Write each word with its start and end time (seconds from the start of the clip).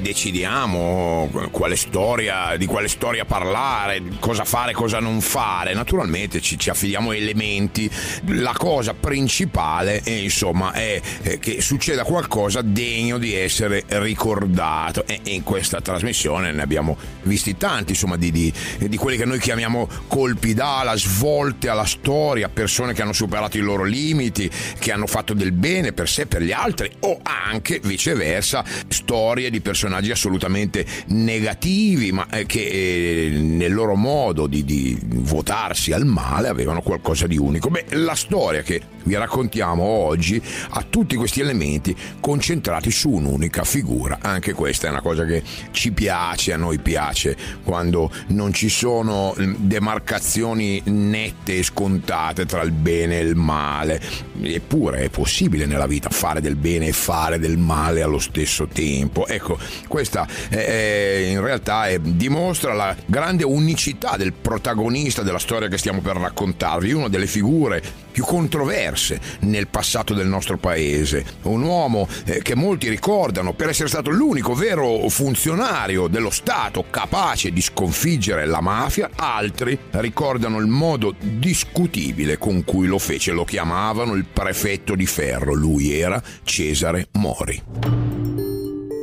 decidiamo 0.00 1.30
quale 1.50 1.76
storia, 1.76 2.56
di 2.56 2.66
quale 2.66 2.88
storia 2.88 3.24
parlare, 3.24 4.02
cosa 4.20 4.44
fare, 4.44 4.72
cosa 4.72 4.98
non 4.98 5.20
fare, 5.20 5.74
naturalmente 5.74 6.40
ci, 6.40 6.58
ci 6.58 6.70
affidiamo 6.70 7.10
a 7.10 7.16
elementi. 7.16 7.90
La 8.26 8.54
cosa 8.56 8.94
principale 8.94 10.00
è, 10.02 10.10
insomma, 10.10 10.72
è, 10.72 11.00
è 11.22 11.38
che 11.38 11.60
succeda 11.60 12.04
qualcosa 12.04 12.62
degno 12.62 13.18
di 13.18 13.34
essere 13.34 13.84
ricordato. 13.86 15.04
E 15.06 15.20
in 15.24 15.42
questa 15.42 15.80
trasmissione 15.80 16.52
ne 16.52 16.62
abbiamo 16.62 16.96
visti 17.22 17.56
tanti, 17.56 17.92
insomma, 17.92 18.16
di, 18.16 18.30
di, 18.30 18.52
di 18.78 18.96
quelli 18.96 19.16
che 19.16 19.24
noi 19.24 19.38
chiamiamo 19.38 19.88
colpi 20.06 20.54
d'ala, 20.54 20.96
svolte 20.96 21.68
alla 21.68 21.86
storia, 21.86 22.48
persone 22.48 22.92
che 22.92 23.02
hanno 23.02 23.12
superato 23.12 23.56
i 23.56 23.60
loro 23.60 23.84
limiti, 23.84 24.50
che 24.78 24.92
hanno 24.92 25.06
fatto 25.06 25.34
del 25.34 25.52
bene 25.52 25.92
per 25.92 26.08
sé 26.08 26.22
e 26.22 26.26
per 26.26 26.42
gli 26.42 26.52
altri, 26.52 26.90
o 27.00 27.20
anche 27.22 27.80
viceversa 27.82 28.64
storie 28.88 29.50
di 29.50 29.60
personaggi 29.88 30.10
assolutamente 30.10 30.84
negativi, 31.06 32.12
ma 32.12 32.26
eh, 32.28 32.44
che 32.44 32.60
eh, 32.60 33.30
nel 33.30 33.72
loro 33.72 33.94
modo 33.94 34.46
di, 34.46 34.64
di 34.64 34.98
votarsi 35.02 35.92
al 35.92 36.04
male 36.04 36.48
avevano 36.48 36.82
qualcosa 36.82 37.26
di 37.26 37.38
unico. 37.38 37.70
Beh, 37.70 37.86
la 37.90 38.14
storia 38.14 38.60
che 38.62 38.82
vi 39.08 39.14
raccontiamo 39.16 39.82
oggi 39.82 40.40
ha 40.70 40.84
tutti 40.88 41.16
questi 41.16 41.40
elementi 41.40 41.96
concentrati 42.20 42.90
su 42.90 43.10
un'unica 43.10 43.64
figura. 43.64 44.18
Anche 44.20 44.52
questa 44.52 44.86
è 44.86 44.90
una 44.90 45.00
cosa 45.00 45.24
che 45.24 45.42
ci 45.70 45.92
piace, 45.92 46.52
a 46.52 46.58
noi 46.58 46.78
piace 46.78 47.36
quando 47.64 48.10
non 48.28 48.52
ci 48.52 48.68
sono 48.68 49.34
mm, 49.40 49.54
demarcazioni 49.58 50.82
nette 50.84 51.58
e 51.58 51.62
scontate 51.62 52.44
tra 52.44 52.60
il 52.60 52.72
bene 52.72 53.18
e 53.18 53.22
il 53.22 53.36
male. 53.36 54.00
Eppure 54.42 54.98
è 54.98 55.08
possibile 55.08 55.64
nella 55.64 55.86
vita 55.86 56.10
fare 56.10 56.40
del 56.40 56.56
bene 56.56 56.88
e 56.88 56.92
fare 56.92 57.38
del 57.38 57.56
male 57.56 58.02
allo 58.02 58.18
stesso 58.18 58.66
tempo. 58.66 59.26
Ecco, 59.26 59.58
questa 59.86 60.26
è, 60.48 61.26
in 61.28 61.40
realtà 61.40 61.88
è, 61.88 61.98
dimostra 61.98 62.72
la 62.72 62.94
grande 63.06 63.44
unicità 63.44 64.16
del 64.16 64.32
protagonista 64.32 65.22
della 65.22 65.38
storia 65.38 65.68
che 65.68 65.78
stiamo 65.78 66.00
per 66.00 66.16
raccontarvi, 66.16 66.92
una 66.92 67.08
delle 67.08 67.26
figure 67.26 67.82
più 68.18 68.24
controverse 68.24 69.20
nel 69.40 69.68
passato 69.68 70.12
del 70.12 70.26
nostro 70.26 70.56
paese. 70.58 71.24
Un 71.42 71.62
uomo 71.62 72.08
eh, 72.24 72.42
che 72.42 72.56
molti 72.56 72.88
ricordano 72.88 73.52
per 73.52 73.68
essere 73.68 73.88
stato 73.88 74.10
l'unico 74.10 74.54
vero 74.54 75.08
funzionario 75.08 76.08
dello 76.08 76.30
Stato 76.30 76.86
capace 76.90 77.52
di 77.52 77.60
sconfiggere 77.60 78.44
la 78.46 78.60
mafia, 78.60 79.10
altri 79.14 79.78
ricordano 79.92 80.58
il 80.58 80.66
modo 80.66 81.14
discutibile 81.18 82.38
con 82.38 82.64
cui 82.64 82.88
lo 82.88 82.98
fece, 82.98 83.30
lo 83.30 83.44
chiamavano 83.44 84.14
il 84.14 84.24
prefetto 84.24 84.96
di 84.96 85.06
ferro, 85.06 85.54
lui 85.54 85.96
era 85.96 86.20
Cesare 86.42 87.08
Mori. 87.12 88.07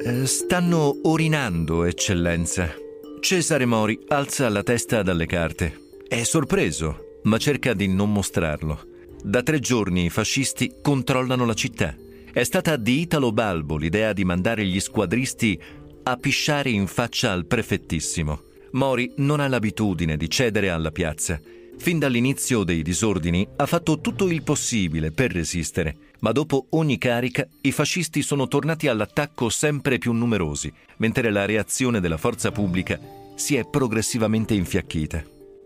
Eh, 0.08 0.28
Stanno 0.28 1.00
orinando, 1.02 1.84
eccellenza. 1.84 2.72
Cesare 3.20 3.66
Mori 3.66 4.00
alza 4.10 4.48
la 4.50 4.62
testa 4.62 5.02
dalle 5.02 5.26
carte. 5.26 5.80
È 6.08 6.22
sorpreso, 6.22 7.20
ma 7.24 7.40
cerca 7.40 7.74
di 7.74 7.88
non 7.88 8.12
mostrarlo. 8.12 8.86
Da 9.24 9.42
tre 9.42 9.58
giorni 9.58 10.06
i 10.06 10.12
fascisti 10.12 10.76
controllano 10.80 11.44
la 11.44 11.56
città. 11.56 11.96
È 12.32 12.44
stata 12.44 12.76
di 12.76 13.00
Italo 13.00 13.32
Balbo 13.32 13.78
l'idea 13.78 14.14
di 14.14 14.24
mandare 14.24 14.64
gli 14.64 14.80
squadristi 14.80 15.60
a 16.04 16.18
pisciare 16.18 16.70
in 16.70 16.86
faccia 16.86 17.32
al 17.32 17.48
prefettissimo. 17.48 18.44
Mori 18.74 19.12
non 19.18 19.40
ha 19.40 19.48
l'abitudine 19.48 20.18
di 20.18 20.30
cedere 20.30 20.70
alla 20.70 20.92
piazza. 20.92 21.42
Fin 21.78 21.98
dall'inizio 21.98 22.64
dei 22.64 22.84
disordini 22.84 23.48
ha 23.56 23.66
fatto 23.66 24.00
tutto 24.02 24.30
il 24.30 24.44
possibile 24.44 25.12
per 25.12 25.32
resistere, 25.32 25.98
ma 26.20 26.32
dopo 26.32 26.68
ogni 26.72 26.98
carica 26.98 27.48
i 27.62 27.72
fascisti 27.72 28.22
sono 28.22 28.48
tornati 28.48 28.88
all'attacco 28.88 29.50
sempre 29.50 29.98
più 29.98 30.12
numerosi, 30.14 30.72
mentre 30.98 31.32
la 31.32 31.46
reazione 31.46 32.00
della 32.00 32.18
forza 32.18 32.52
pubblica 32.52 33.00
si 33.36 33.56
è 33.56 33.68
progressivamente 33.68 34.54
infiacchita. 34.54 35.24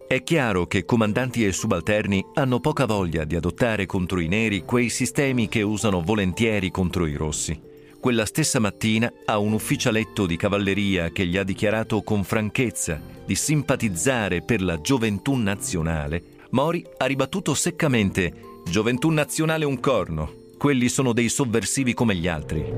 È 0.07 0.23
chiaro 0.23 0.65
che 0.65 0.85
comandanti 0.85 1.45
e 1.45 1.51
subalterni 1.51 2.25
hanno 2.33 2.59
poca 2.59 2.85
voglia 2.85 3.25
di 3.25 3.35
adottare 3.35 3.85
contro 3.85 4.19
i 4.19 4.27
neri 4.27 4.65
quei 4.65 4.89
sistemi 4.89 5.47
che 5.47 5.61
usano 5.61 6.01
volentieri 6.01 6.71
contro 6.71 7.05
i 7.05 7.13
rossi. 7.13 7.61
Quella 7.99 8.25
stessa 8.25 8.59
mattina 8.59 9.11
a 9.25 9.37
un 9.37 9.53
ufficialetto 9.53 10.25
di 10.25 10.35
cavalleria 10.35 11.11
che 11.11 11.27
gli 11.27 11.37
ha 11.37 11.43
dichiarato 11.43 12.01
con 12.01 12.23
franchezza 12.23 12.99
di 13.23 13.35
simpatizzare 13.35 14.41
per 14.41 14.63
la 14.63 14.81
gioventù 14.81 15.35
nazionale, 15.35 16.23
Mori 16.51 16.83
ha 16.97 17.05
ribattuto 17.05 17.53
seccamente 17.53 18.33
Gioventù 18.65 19.09
nazionale 19.09 19.65
un 19.65 19.79
corno. 19.79 20.38
Quelli 20.59 20.89
sono 20.89 21.13
dei 21.13 21.29
sovversivi 21.29 21.93
come 21.93 22.15
gli 22.15 22.27
altri. 22.27 22.73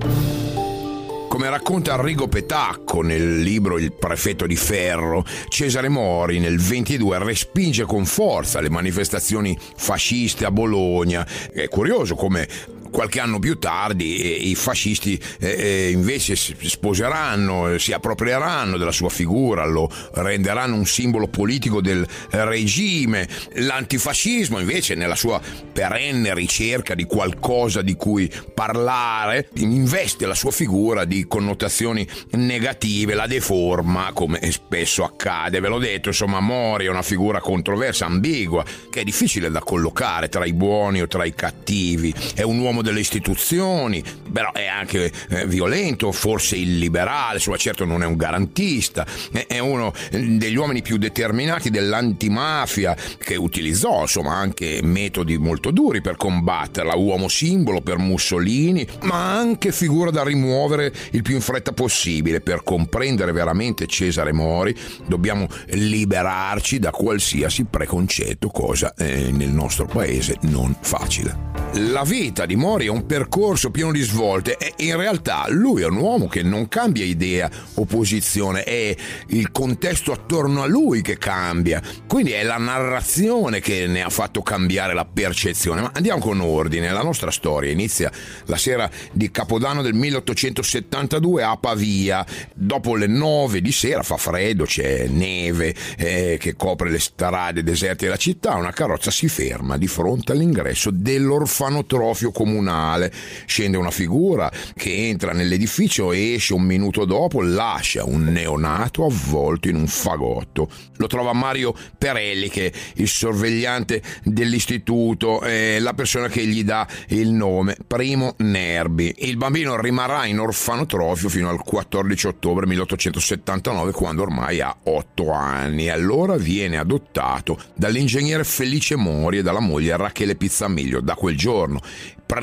Come 1.28 1.50
racconta 1.50 1.94
Arrigo 1.94 2.28
Petacco 2.28 3.02
nel 3.02 3.40
libro 3.40 3.80
Il 3.80 3.92
prefetto 3.92 4.46
di 4.46 4.56
ferro, 4.56 5.26
Cesare 5.48 5.90
Mori 5.90 6.38
nel 6.38 6.60
22 6.60 7.18
respinge 7.18 7.86
con 7.86 8.06
forza 8.06 8.62
le 8.62 8.70
manifestazioni 8.70 9.58
fasciste 9.60 10.46
a 10.46 10.52
Bologna. 10.52 11.26
È 11.52 11.68
curioso 11.70 12.14
come 12.14 12.48
qualche 12.92 13.20
anno 13.20 13.40
più 13.40 13.58
tardi 13.58 14.50
i 14.50 14.56
fascisti 14.56 15.20
eh, 15.40 15.50
eh, 15.50 15.90
invece 15.92 16.36
sposeranno, 16.36 17.70
eh, 17.70 17.80
si 17.80 17.94
approprieranno 17.94 18.78
della 18.78 18.92
sua 18.92 19.10
figura, 19.10 19.66
lo 19.66 19.90
renderanno 20.14 20.76
un 20.76 20.86
simbolo 20.86 21.28
politico 21.28 21.82
del 21.82 22.06
regime. 22.30 23.28
L'antifascismo 23.54 24.60
invece 24.60 24.96
nella 24.96 25.16
sua 25.16 25.42
perenne 25.72 26.34
ricerca 26.34 26.94
di 26.94 27.06
qualcosa 27.06 27.82
di 27.82 27.96
cui 27.96 28.32
parlare 28.54 29.50
investe 29.56 30.26
la 30.26 30.36
sua 30.36 30.52
figura 30.52 31.06
di 31.06 31.26
connotazioni 31.28 32.08
negative, 32.32 33.14
la 33.14 33.28
deforma 33.28 34.12
come 34.14 34.40
spesso 34.52 35.04
accade. 35.04 35.60
Ve 35.60 35.68
l'ho 35.70 35.80
detto, 35.80 36.10
insomma 36.10 36.40
Mori 36.40 36.86
è 36.86 36.90
una 36.90 37.02
figura 37.02 37.40
controversa, 37.40 38.06
ambigua, 38.06 38.64
che 38.90 39.02
è 39.02 39.04
difficile 39.04 39.50
da 39.50 39.60
collocare 39.60 40.30
tra 40.30 40.46
i 40.46 40.54
buoni 40.54 41.02
o 41.02 41.08
tra 41.08 41.26
i 41.26 41.34
cattivi. 41.34 42.14
È 42.36 42.42
un 42.42 42.60
uomo 42.60 42.81
delle 42.82 43.00
istituzioni, 43.00 44.04
però 44.32 44.52
è 44.52 44.68
anche 44.68 45.12
eh, 45.30 45.46
violento, 45.46 46.12
forse 46.12 46.56
illiberale, 46.56 47.36
insomma 47.36 47.58
certo 47.58 47.86
non 47.86 48.04
è 48.04 48.06
un 48.06 48.16
garantista, 48.16 49.06
è, 49.48 49.60
uno 49.60 49.94
degli 50.10 50.56
uomini 50.56 50.82
più 50.82 50.98
determinati 50.98 51.70
dell'antimafia 51.70 52.96
che 53.18 53.36
utilizzò 53.36 54.02
insomma 54.02 54.34
anche 54.34 54.80
metodi 54.84 55.38
molto 55.38 55.72
duri 55.72 56.02
per 56.02 56.18
combatterla, 56.18 56.96
uomo 56.96 57.28
simbolo 57.28 57.82
per 57.82 57.98
Mussolini, 57.98 58.88
ma 59.04 59.36
anche 59.36 59.72
figura 59.72 60.12
da 60.12 60.24
rimuovere 60.24 60.92
il 61.12 61.22
più 61.22 61.36
in 61.36 61.42
fretta 61.42 61.74
possibile 61.74 62.42
per 62.42 62.64
comprendere 62.64 63.32
veramente 63.32 63.88
Cesare 63.88 64.34
Mori 64.34 64.76
dobbiamo 65.06 65.48
liberarci 65.68 66.80
da 66.80 66.92
qualsiasi 66.92 67.66
preconcetto, 67.66 68.50
cosa 68.50 68.94
eh, 68.96 69.32
nel 69.32 69.50
nostro 69.50 69.86
paese 69.86 70.38
non 70.42 70.76
facile. 70.80 71.50
La 71.74 72.04
vita 72.04 72.46
di 72.46 72.56
Mori 72.56 72.71
è 72.80 72.88
un 72.88 73.06
percorso 73.06 73.72
pieno 73.72 73.92
di 73.92 74.02
svolte 74.02 74.58
e 74.58 74.74
in 74.78 74.96
realtà 74.96 75.46
lui 75.50 75.82
è 75.82 75.86
un 75.86 75.98
uomo 75.98 76.28
che 76.28 76.42
non 76.42 76.68
cambia 76.68 77.04
idea 77.04 77.50
o 77.76 77.86
posizione, 77.86 78.64
è 78.64 78.96
il 79.28 79.52
contesto 79.52 80.12
attorno 80.12 80.64
a 80.64 80.68
lui 80.68 81.02
che 81.02 81.18
cambia. 81.18 81.82
Quindi 82.08 82.32
è 82.32 82.44
la 82.44 82.58
narrazione 82.58 83.60
che 83.60 83.88
ne 83.88 84.04
ha 84.04 84.10
fatto 84.10 84.42
cambiare 84.42 84.94
la 84.94 85.06
percezione. 85.06 85.82
Ma 85.82 85.92
andiamo 85.94 86.22
con 86.22 86.40
ordine. 86.40 86.92
La 86.92 87.02
nostra 87.02 87.32
storia 87.32 87.72
inizia 87.72 88.12
la 88.46 88.58
sera 88.58 88.90
di 89.12 89.30
Capodanno 89.32 89.82
del 89.82 89.94
1872 89.94 91.44
a 91.44 91.58
Pavia. 91.58 92.26
Dopo 92.54 92.96
le 92.96 93.08
nove 93.08 93.62
di 93.62 93.72
sera 93.72 94.04
fa 94.04 94.18
freddo, 94.18 94.66
c'è 94.66 95.08
neve 95.08 95.76
eh, 95.98 96.38
che 96.40 96.56
copre 96.56 96.90
le 96.90 97.00
strade 97.00 97.64
deserte 97.64 98.06
della 98.06 98.18
città. 98.18 98.56
Una 98.56 98.72
carrozza 98.72 99.12
si 99.12 99.28
ferma 99.28 99.78
di 99.78 99.88
fronte 99.88 100.32
all'ingresso 100.32 100.90
dell'orfanotrofio 100.92 101.80
orfanotrofio 101.82 102.32
comunale. 102.62 103.12
Scende 103.46 103.78
una 103.78 103.92
figura 103.92 104.52
che 104.76 105.08
entra 105.10 105.34
nell'edificio 105.34 106.12
esce 106.12 106.54
un 106.54 106.64
minuto 106.64 107.06
dopo, 107.06 107.42
lascia 107.42 108.06
un 108.06 108.26
neonato 108.26 109.06
avvolto 109.06 109.68
in 109.68 109.76
un 109.76 109.88
fagotto. 109.88 110.70
Lo 110.98 111.08
trova 111.08 111.34
Mario 111.34 111.74
Perelli, 111.98 112.50
che 112.50 112.68
è 112.68 112.72
il 112.96 113.08
sorvegliante 113.08 114.02
dell'istituto, 114.24 115.42
è 115.42 115.80
la 115.80 115.94
persona 115.94 116.28
che 116.28 116.46
gli 116.46 116.64
dà 116.64 116.88
il 117.10 117.30
nome, 117.30 117.76
Primo 117.88 118.36
Nerbi. 118.38 119.14
Il 119.20 119.38
bambino 119.38 119.80
rimarrà 119.80 120.26
in 120.26 120.40
orfanotrofio 120.40 121.30
fino 121.30 121.50
al 121.50 121.64
14 121.64 122.28
ottobre 122.28 122.68
1879, 122.68 123.92
quando 123.92 124.22
ormai 124.22 124.62
ha 124.62 124.76
8 124.84 125.32
anni. 125.32 125.90
Allora 125.90 126.38
viene 126.38 126.78
adottato 126.78 127.58
dall'ingegnere 127.76 128.44
Felice 128.44 128.96
Mori 128.96 129.40
e 129.40 129.42
dalla 129.42 129.60
moglie 129.60 129.98
Rachele 129.98 130.36
Pizzamiglio. 130.36 131.02
Da 131.02 131.16
quel 131.16 131.36
giorno 131.36 131.82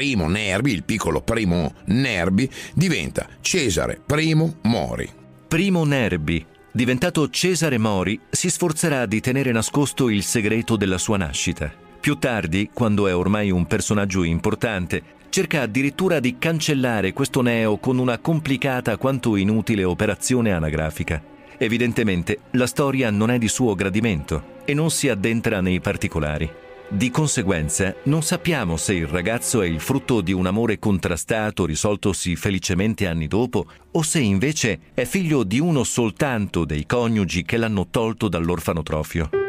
Primo 0.09 0.27
Nerbi, 0.27 0.73
il 0.73 0.85
piccolo 0.85 1.21
Primo 1.21 1.75
Nerbi, 1.89 2.49
diventa 2.73 3.29
Cesare 3.43 4.01
Primo 4.07 4.55
Mori. 4.63 5.07
Primo 5.47 5.85
Nerbi, 5.85 6.43
diventato 6.73 7.29
Cesare 7.29 7.77
Mori, 7.77 8.19
si 8.31 8.49
sforzerà 8.49 9.05
di 9.05 9.21
tenere 9.21 9.53
nascosto 9.53 10.09
il 10.09 10.23
segreto 10.23 10.77
della 10.77 10.97
sua 10.97 11.19
nascita. 11.19 11.71
Più 12.01 12.15
tardi, 12.15 12.71
quando 12.73 13.07
è 13.07 13.15
ormai 13.15 13.51
un 13.51 13.67
personaggio 13.67 14.23
importante, 14.23 15.03
cerca 15.29 15.61
addirittura 15.61 16.21
di 16.21 16.37
cancellare 16.39 17.13
questo 17.13 17.43
neo 17.43 17.77
con 17.77 17.99
una 17.99 18.17
complicata 18.17 18.97
quanto 18.97 19.37
inutile 19.37 19.85
operazione 19.85 20.53
anagrafica. 20.53 21.23
Evidentemente 21.59 22.39
la 22.53 22.67
storia 22.67 23.11
non 23.11 23.31
è 23.31 23.37
di 23.37 23.49
suo 23.49 23.75
gradimento 23.75 24.63
e 24.65 24.73
non 24.73 24.91
si 24.91 25.11
addentra 25.11 25.61
nei 25.61 25.81
particolari. 25.81 26.51
Di 26.91 27.11
conseguenza, 27.11 27.95
non 28.05 28.23
sappiamo 28.23 28.79
se 28.79 28.95
il 28.95 29.07
ragazzo 29.07 29.61
è 29.61 29.67
il 29.67 29.79
frutto 29.79 30.23
di 30.23 30.33
un 30.33 30.47
amore 30.47 30.79
contrastato 30.79 31.67
risoltosi 31.67 32.35
felicemente 32.35 33.07
anni 33.07 33.27
dopo 33.27 33.67
o 33.91 34.03
se 34.03 34.21
invece 34.21 34.81
è 34.95 35.05
figlio 35.05 35.45
di 35.45 35.59
uno 35.59 35.85
soltanto 35.85 36.65
dei 36.65 36.87
coniugi 36.87 37.45
che 37.45 37.59
l'hanno 37.59 37.89
tolto 37.91 38.29
dall'orfanotrofio. 38.29 39.48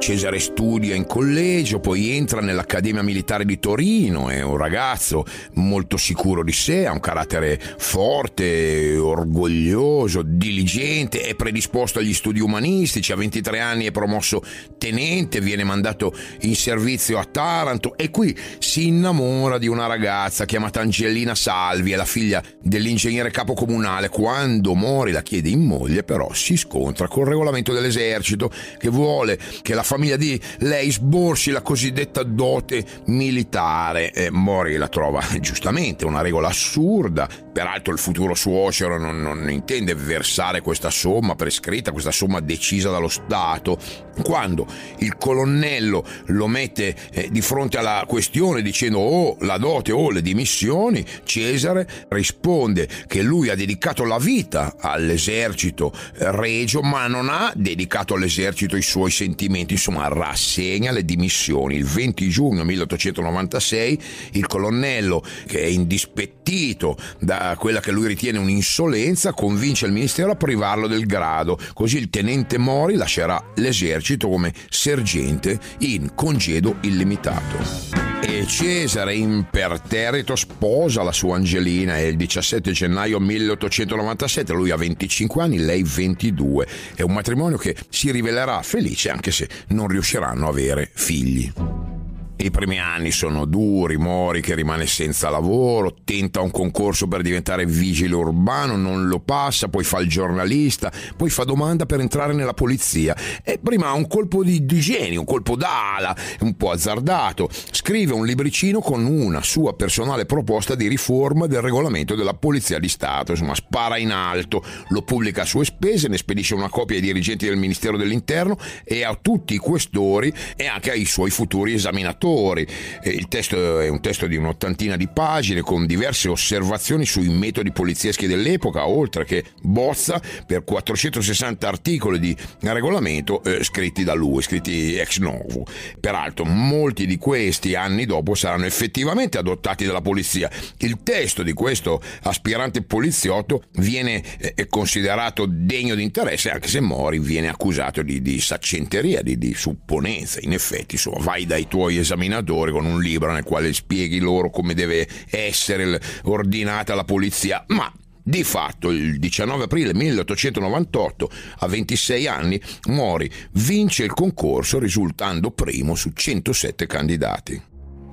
Cesare 0.00 0.38
studia 0.38 0.94
in 0.94 1.04
collegio, 1.04 1.78
poi 1.78 2.16
entra 2.16 2.40
nell'Accademia 2.40 3.02
Militare 3.02 3.44
di 3.44 3.58
Torino, 3.58 4.30
è 4.30 4.40
un 4.40 4.56
ragazzo 4.56 5.26
molto 5.54 5.98
sicuro 5.98 6.42
di 6.42 6.52
sé, 6.52 6.86
ha 6.86 6.92
un 6.92 7.00
carattere 7.00 7.60
forte, 7.76 8.96
orgoglioso, 8.96 10.22
diligente, 10.22 11.20
è 11.20 11.34
predisposto 11.34 11.98
agli 11.98 12.14
studi 12.14 12.40
umanistici, 12.40 13.12
a 13.12 13.16
23 13.16 13.60
anni 13.60 13.84
è 13.84 13.90
promosso 13.90 14.42
tenente, 14.78 15.42
viene 15.42 15.64
mandato 15.64 16.14
in 16.40 16.56
servizio 16.56 17.18
a 17.18 17.24
Taranto 17.26 17.94
e 17.98 18.08
qui 18.08 18.34
si 18.58 18.86
innamora 18.86 19.58
di 19.58 19.68
una 19.68 19.86
ragazza 19.86 20.46
chiamata 20.46 20.80
Angelina 20.80 21.34
Salvi, 21.34 21.92
è 21.92 21.96
la 21.96 22.06
figlia 22.06 22.42
dell'ingegnere 22.62 23.30
capo 23.30 23.52
comunale. 23.52 24.08
Quando 24.08 24.74
Mori 24.74 25.12
la 25.12 25.22
chiede 25.22 25.50
in 25.50 25.60
moglie 25.60 26.04
però 26.04 26.32
si 26.32 26.56
scontra 26.56 27.06
col 27.06 27.26
regolamento 27.26 27.74
dell'esercito 27.74 28.50
che 28.78 28.88
vuole 28.88 29.38
che 29.60 29.74
la 29.74 29.82
famiglia 29.90 30.16
di 30.16 30.40
lei 30.58 30.92
sborsi 30.92 31.50
la 31.50 31.62
cosiddetta 31.62 32.22
dote 32.22 32.84
militare. 33.06 34.12
E 34.12 34.30
Mori 34.30 34.76
la 34.76 34.86
trova 34.86 35.20
giustamente 35.40 36.04
una 36.04 36.20
regola 36.20 36.46
assurda. 36.46 37.28
Peraltro 37.52 37.92
il 37.92 37.98
futuro 37.98 38.34
suocero 38.34 38.96
non, 38.96 39.20
non 39.20 39.50
intende 39.50 39.94
versare 39.94 40.60
questa 40.60 40.90
somma 40.90 41.34
prescritta, 41.34 41.90
questa 41.90 42.12
somma 42.12 42.38
decisa 42.40 42.90
dallo 42.90 43.08
Stato. 43.08 43.76
Quando 44.22 44.66
il 44.98 45.16
colonnello 45.16 46.04
lo 46.26 46.46
mette 46.46 46.94
eh, 47.12 47.28
di 47.30 47.40
fronte 47.40 47.78
alla 47.78 48.04
questione 48.06 48.62
dicendo 48.62 48.98
o 48.98 49.28
oh, 49.30 49.36
la 49.40 49.58
dote 49.58 49.90
o 49.92 50.10
le 50.10 50.22
dimissioni, 50.22 51.04
Cesare 51.24 51.88
risponde 52.08 52.88
che 53.06 53.22
lui 53.22 53.48
ha 53.48 53.56
dedicato 53.56 54.04
la 54.04 54.18
vita 54.18 54.76
all'esercito 54.78 55.92
regio, 56.18 56.82
ma 56.82 57.06
non 57.06 57.28
ha 57.28 57.52
dedicato 57.56 58.14
all'esercito 58.14 58.76
i 58.76 58.82
suoi 58.82 59.10
sentimenti 59.10 59.72
insomma 59.72 60.06
rassegna 60.08 60.92
le 60.92 61.04
dimissioni. 61.04 61.74
Il 61.76 61.84
20 61.84 62.28
giugno 62.28 62.62
1896 62.62 64.02
il 64.32 64.46
colonnello, 64.46 65.22
che 65.46 65.60
è 65.62 65.66
indispettito 65.66 66.96
da 67.18 67.39
quella 67.56 67.80
che 67.80 67.90
lui 67.90 68.06
ritiene 68.06 68.38
un'insolenza, 68.38 69.32
convince 69.32 69.86
il 69.86 69.92
ministero 69.92 70.32
a 70.32 70.36
privarlo 70.36 70.86
del 70.86 71.06
grado, 71.06 71.58
così 71.72 71.98
il 71.98 72.10
tenente 72.10 72.58
Mori 72.58 72.96
lascerà 72.96 73.42
l'esercito 73.56 74.28
come 74.28 74.52
sergente 74.68 75.58
in 75.78 76.14
congedo 76.14 76.76
illimitato. 76.82 78.00
E 78.22 78.46
Cesare 78.46 79.14
imperterrito 79.14 80.36
sposa 80.36 81.02
la 81.02 81.12
sua 81.12 81.36
Angelina 81.36 81.98
e 81.98 82.08
il 82.08 82.16
17 82.16 82.70
gennaio 82.72 83.18
1897 83.18 84.52
lui 84.52 84.70
ha 84.70 84.76
25 84.76 85.42
anni, 85.42 85.58
lei 85.58 85.82
22. 85.82 86.66
È 86.94 87.02
un 87.02 87.12
matrimonio 87.12 87.56
che 87.56 87.74
si 87.88 88.10
rivelerà 88.10 88.60
felice 88.62 89.10
anche 89.10 89.30
se 89.30 89.48
non 89.68 89.88
riusciranno 89.88 90.46
a 90.46 90.50
avere 90.50 90.90
figli. 90.92 91.99
I 92.42 92.50
primi 92.50 92.78
anni 92.78 93.10
sono 93.10 93.44
duri, 93.44 93.98
Mori 93.98 94.40
che 94.40 94.54
rimane 94.54 94.86
senza 94.86 95.28
lavoro, 95.28 95.94
tenta 96.04 96.40
un 96.40 96.50
concorso 96.50 97.06
per 97.06 97.20
diventare 97.20 97.66
vigile 97.66 98.14
urbano, 98.14 98.76
non 98.76 99.08
lo 99.08 99.20
passa, 99.20 99.68
poi 99.68 99.84
fa 99.84 99.98
il 99.98 100.08
giornalista, 100.08 100.90
poi 101.18 101.28
fa 101.28 101.44
domanda 101.44 101.84
per 101.84 102.00
entrare 102.00 102.32
nella 102.32 102.54
polizia. 102.54 103.14
E 103.44 103.58
prima 103.62 103.88
ha 103.88 103.92
un 103.92 104.06
colpo 104.06 104.42
di, 104.42 104.64
di 104.64 104.80
genio, 104.80 105.20
un 105.20 105.26
colpo 105.26 105.54
d'ala, 105.54 106.16
un 106.40 106.56
po' 106.56 106.70
azzardato, 106.70 107.50
scrive 107.72 108.14
un 108.14 108.24
libricino 108.24 108.80
con 108.80 109.04
una 109.04 109.42
sua 109.42 109.74
personale 109.74 110.24
proposta 110.24 110.74
di 110.74 110.88
riforma 110.88 111.46
del 111.46 111.60
regolamento 111.60 112.14
della 112.14 112.32
Polizia 112.32 112.78
di 112.78 112.88
Stato, 112.88 113.32
insomma 113.32 113.54
spara 113.54 113.98
in 113.98 114.12
alto, 114.12 114.64
lo 114.88 115.02
pubblica 115.02 115.42
a 115.42 115.44
sue 115.44 115.66
spese, 115.66 116.08
ne 116.08 116.16
spedisce 116.16 116.54
una 116.54 116.70
copia 116.70 116.96
ai 116.96 117.02
dirigenti 117.02 117.44
del 117.44 117.58
Ministero 117.58 117.98
dell'Interno 117.98 118.56
e 118.82 119.04
a 119.04 119.14
tutti 119.20 119.52
i 119.52 119.58
questori 119.58 120.32
e 120.56 120.66
anche 120.66 120.90
ai 120.90 121.04
suoi 121.04 121.28
futuri 121.28 121.74
esaminatori 121.74 122.28
autori. 122.30 122.66
Il 123.04 123.28
testo 123.28 123.80
è 123.80 123.88
un 123.88 124.00
testo 124.00 124.26
di 124.26 124.36
un'ottantina 124.36 124.96
di 124.96 125.08
pagine 125.08 125.60
con 125.60 125.86
diverse 125.86 126.28
osservazioni 126.28 127.04
sui 127.04 127.28
metodi 127.28 127.72
polizieschi 127.72 128.26
dell'epoca, 128.26 128.86
oltre 128.86 129.24
che 129.24 129.44
bozza 129.62 130.20
per 130.46 130.64
460 130.64 131.66
articoli 131.66 132.18
di 132.18 132.36
regolamento 132.60 133.42
eh, 133.42 133.64
scritti 133.64 134.04
da 134.04 134.14
lui, 134.14 134.42
scritti 134.42 134.96
ex 134.96 135.18
novo. 135.18 135.66
Peraltro, 135.98 136.44
molti 136.44 137.06
di 137.06 137.16
questi 137.16 137.74
anni 137.74 138.06
dopo 138.06 138.34
saranno 138.34 138.64
effettivamente 138.64 139.38
adottati 139.38 139.84
dalla 139.84 140.00
polizia. 140.00 140.50
Il 140.78 141.02
testo 141.02 141.42
di 141.42 141.52
questo 141.52 142.00
aspirante 142.22 142.82
poliziotto 142.82 143.62
viene 143.74 144.22
eh, 144.38 144.66
considerato 144.68 145.46
degno 145.48 145.94
di 145.94 146.02
interesse, 146.02 146.50
anche 146.50 146.68
se 146.68 146.80
Mori 146.80 147.18
viene 147.18 147.48
accusato 147.48 148.02
di, 148.02 148.22
di 148.22 148.40
saccenteria, 148.40 149.22
di, 149.22 149.36
di 149.38 149.54
supponenza. 149.54 150.38
In 150.42 150.52
effetti, 150.52 150.94
insomma, 150.94 151.18
vai 151.20 151.46
dai 151.46 151.66
tuoi 151.66 151.98
esami 151.98 152.19
esaminatori 152.20 152.70
con 152.70 152.84
un 152.84 153.00
libro 153.00 153.32
nel 153.32 153.44
quale 153.44 153.72
spieghi 153.72 154.18
loro 154.18 154.50
come 154.50 154.74
deve 154.74 155.08
essere 155.30 156.00
ordinata 156.24 156.94
la 156.94 157.04
polizia, 157.04 157.64
ma 157.68 157.90
di 158.22 158.44
fatto, 158.44 158.90
il 158.90 159.18
19 159.18 159.64
aprile 159.64 159.94
1898, 159.94 161.30
a 161.60 161.66
26 161.66 162.26
anni, 162.26 162.60
Mori 162.88 163.30
vince 163.52 164.04
il 164.04 164.12
concorso 164.12 164.78
risultando 164.78 165.50
primo 165.50 165.94
su 165.94 166.10
107 166.12 166.86
candidati. 166.86 167.60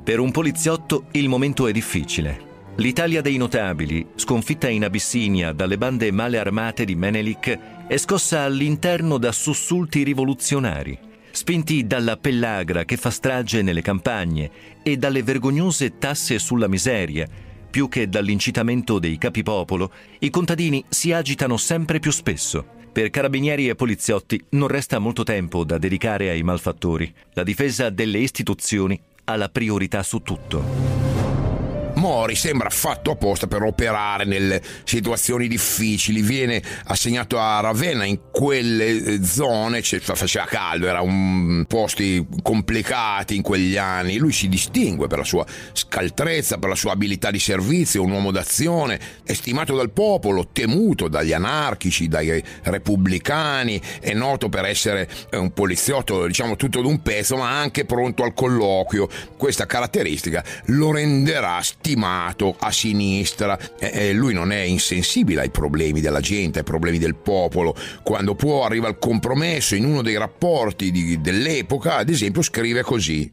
Per 0.03 0.19
un 0.19 0.31
poliziotto 0.31 1.07
il 1.11 1.27
momento 1.27 1.67
è 1.67 1.71
difficile. 1.73 2.45
L'Italia 2.77 3.21
dei 3.21 3.37
notabili, 3.37 4.07
sconfitta 4.15 4.69
in 4.69 4.85
Abissinia 4.85 5.51
dalle 5.51 5.77
bande 5.77 6.09
male 6.11 6.39
armate 6.39 6.85
di 6.85 6.95
Menelik, 6.95 7.85
è 7.87 7.97
scossa 7.97 8.41
all'interno 8.41 9.17
da 9.17 9.31
sussulti 9.31 10.03
rivoluzionari 10.03 11.06
spinti 11.37 11.85
dalla 11.85 12.17
pellagra 12.17 12.83
che 12.83 12.97
fa 12.97 13.11
strage 13.11 13.61
nelle 13.61 13.83
campagne 13.83 14.49
e 14.81 14.97
dalle 14.97 15.21
vergognose 15.21 15.99
tasse 15.99 16.39
sulla 16.39 16.67
miseria, 16.67 17.27
più 17.69 17.87
che 17.87 18.09
dall'incitamento 18.09 18.97
dei 18.97 19.19
capipopolo, 19.19 19.91
i 20.19 20.31
contadini 20.31 20.83
si 20.89 21.11
agitano 21.11 21.55
sempre 21.57 21.99
più 21.99 22.09
spesso. 22.09 22.65
Per 22.91 23.11
carabinieri 23.11 23.69
e 23.69 23.75
poliziotti 23.75 24.43
non 24.51 24.67
resta 24.67 24.97
molto 24.97 25.21
tempo 25.21 25.63
da 25.63 25.77
dedicare 25.77 26.31
ai 26.31 26.41
malfattori. 26.41 27.13
La 27.33 27.43
difesa 27.43 27.91
delle 27.91 28.17
istituzioni 28.17 28.99
ha 29.25 29.35
la 29.35 29.49
priorità 29.49 30.01
su 30.01 30.23
tutto. 30.23 31.16
Mori 31.97 32.35
sembra 32.35 32.69
fatto 32.69 33.11
apposta 33.11 33.47
per 33.47 33.63
operare 33.63 34.23
nelle 34.23 34.61
situazioni 34.83 35.47
difficili, 35.47 36.21
viene 36.21 36.61
assegnato 36.85 37.39
a 37.39 37.59
Ravenna 37.59 38.05
in 38.05 38.19
quelle 38.31 38.85
eh, 38.85 39.23
zone, 39.23 39.81
faceva 39.81 40.45
caldo, 40.45 40.87
erano 40.87 41.65
posti 41.67 42.25
complicati 42.43 43.35
in 43.35 43.41
quegli 43.41 43.77
anni, 43.77 44.17
lui 44.17 44.31
si 44.31 44.47
distingue 44.47 45.07
per 45.07 45.17
la 45.17 45.23
sua 45.23 45.45
scaltrezza, 45.73 46.59
per 46.59 46.69
la 46.69 46.75
sua 46.75 46.91
abilità 46.91 47.31
di 47.31 47.39
servizio, 47.39 48.03
un 48.03 48.11
uomo 48.11 48.31
d'azione, 48.31 48.99
è 49.23 49.33
stimato 49.33 49.75
dal 49.75 49.89
popolo, 49.89 50.49
temuto 50.53 51.07
dagli 51.07 51.33
anarchici, 51.33 52.07
dai 52.07 52.43
repubblicani, 52.61 53.81
è 53.99 54.13
noto 54.13 54.49
per 54.49 54.65
essere 54.65 55.09
un 55.31 55.51
poliziotto, 55.51 56.27
diciamo 56.27 56.55
tutto 56.55 56.81
d'un 56.81 57.01
pezzo, 57.01 57.37
ma 57.37 57.59
anche 57.59 57.85
pronto 57.85 58.23
al 58.23 58.35
colloquio. 58.35 59.09
Questa 59.35 59.65
caratteristica 59.65 60.43
lo 60.65 60.91
renderà 60.91 61.59
stimato 61.61 61.85
a 61.95 62.71
sinistra. 62.71 63.57
E 63.79 64.13
lui 64.13 64.33
non 64.33 64.51
è 64.51 64.61
insensibile 64.61 65.41
ai 65.41 65.49
problemi 65.49 66.01
della 66.01 66.19
gente, 66.19 66.59
ai 66.59 66.65
problemi 66.65 66.97
del 66.97 67.15
popolo. 67.15 67.75
Quando 68.03 68.35
può 68.35 68.65
arriva 68.65 68.87
al 68.87 68.99
compromesso 68.99 69.75
in 69.75 69.85
uno 69.85 70.01
dei 70.01 70.17
rapporti 70.17 70.91
di, 70.91 71.21
dell'epoca, 71.21 71.97
ad 71.97 72.09
esempio 72.09 72.41
scrive 72.41 72.81
così. 72.81 73.31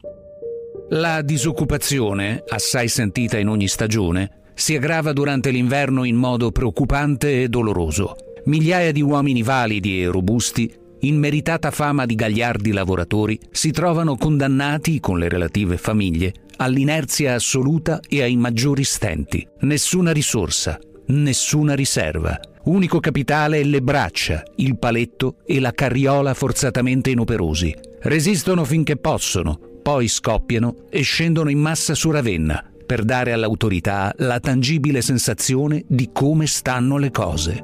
La 0.89 1.21
disoccupazione, 1.23 2.43
assai 2.47 2.87
sentita 2.87 3.39
in 3.39 3.47
ogni 3.47 3.67
stagione, 3.67 4.43
si 4.53 4.75
aggrava 4.75 5.13
durante 5.13 5.49
l'inverno 5.49 6.03
in 6.03 6.15
modo 6.15 6.51
preoccupante 6.51 7.41
e 7.43 7.49
doloroso. 7.49 8.15
Migliaia 8.45 8.91
di 8.91 9.01
uomini 9.01 9.41
validi 9.41 10.01
e 10.01 10.07
robusti, 10.07 10.71
in 10.99 11.17
meritata 11.17 11.71
fama 11.71 12.05
di 12.05 12.15
gagliardi 12.15 12.71
lavoratori, 12.71 13.39
si 13.51 13.71
trovano 13.71 14.15
condannati, 14.15 14.99
con 14.99 15.19
le 15.19 15.27
relative 15.27 15.77
famiglie, 15.77 16.33
all'inerzia 16.57 17.35
assoluta 17.35 17.99
e 18.07 18.21
ai 18.21 18.35
maggiori 18.35 18.83
stenti. 18.83 19.47
Nessuna 19.61 20.11
risorsa, 20.11 20.79
nessuna 21.07 21.73
riserva. 21.73 22.39
Unico 22.65 22.99
capitale 22.99 23.63
le 23.63 23.81
braccia, 23.81 24.43
il 24.55 24.77
paletto 24.77 25.37
e 25.45 25.59
la 25.59 25.71
carriola 25.71 26.33
forzatamente 26.33 27.11
inoperosi. 27.11 27.75
Resistono 28.01 28.63
finché 28.65 28.97
possono, 28.97 29.59
poi 29.83 30.07
scoppiano 30.07 30.87
e 30.89 31.01
scendono 31.01 31.49
in 31.49 31.59
massa 31.59 31.93
su 31.93 32.09
Ravenna 32.09 32.71
per 32.85 33.03
dare 33.03 33.33
all'autorità 33.33 34.13
la 34.17 34.39
tangibile 34.39 35.01
sensazione 35.01 35.83
di 35.87 36.09
come 36.13 36.45
stanno 36.45 36.97
le 36.97 37.11
cose. 37.11 37.63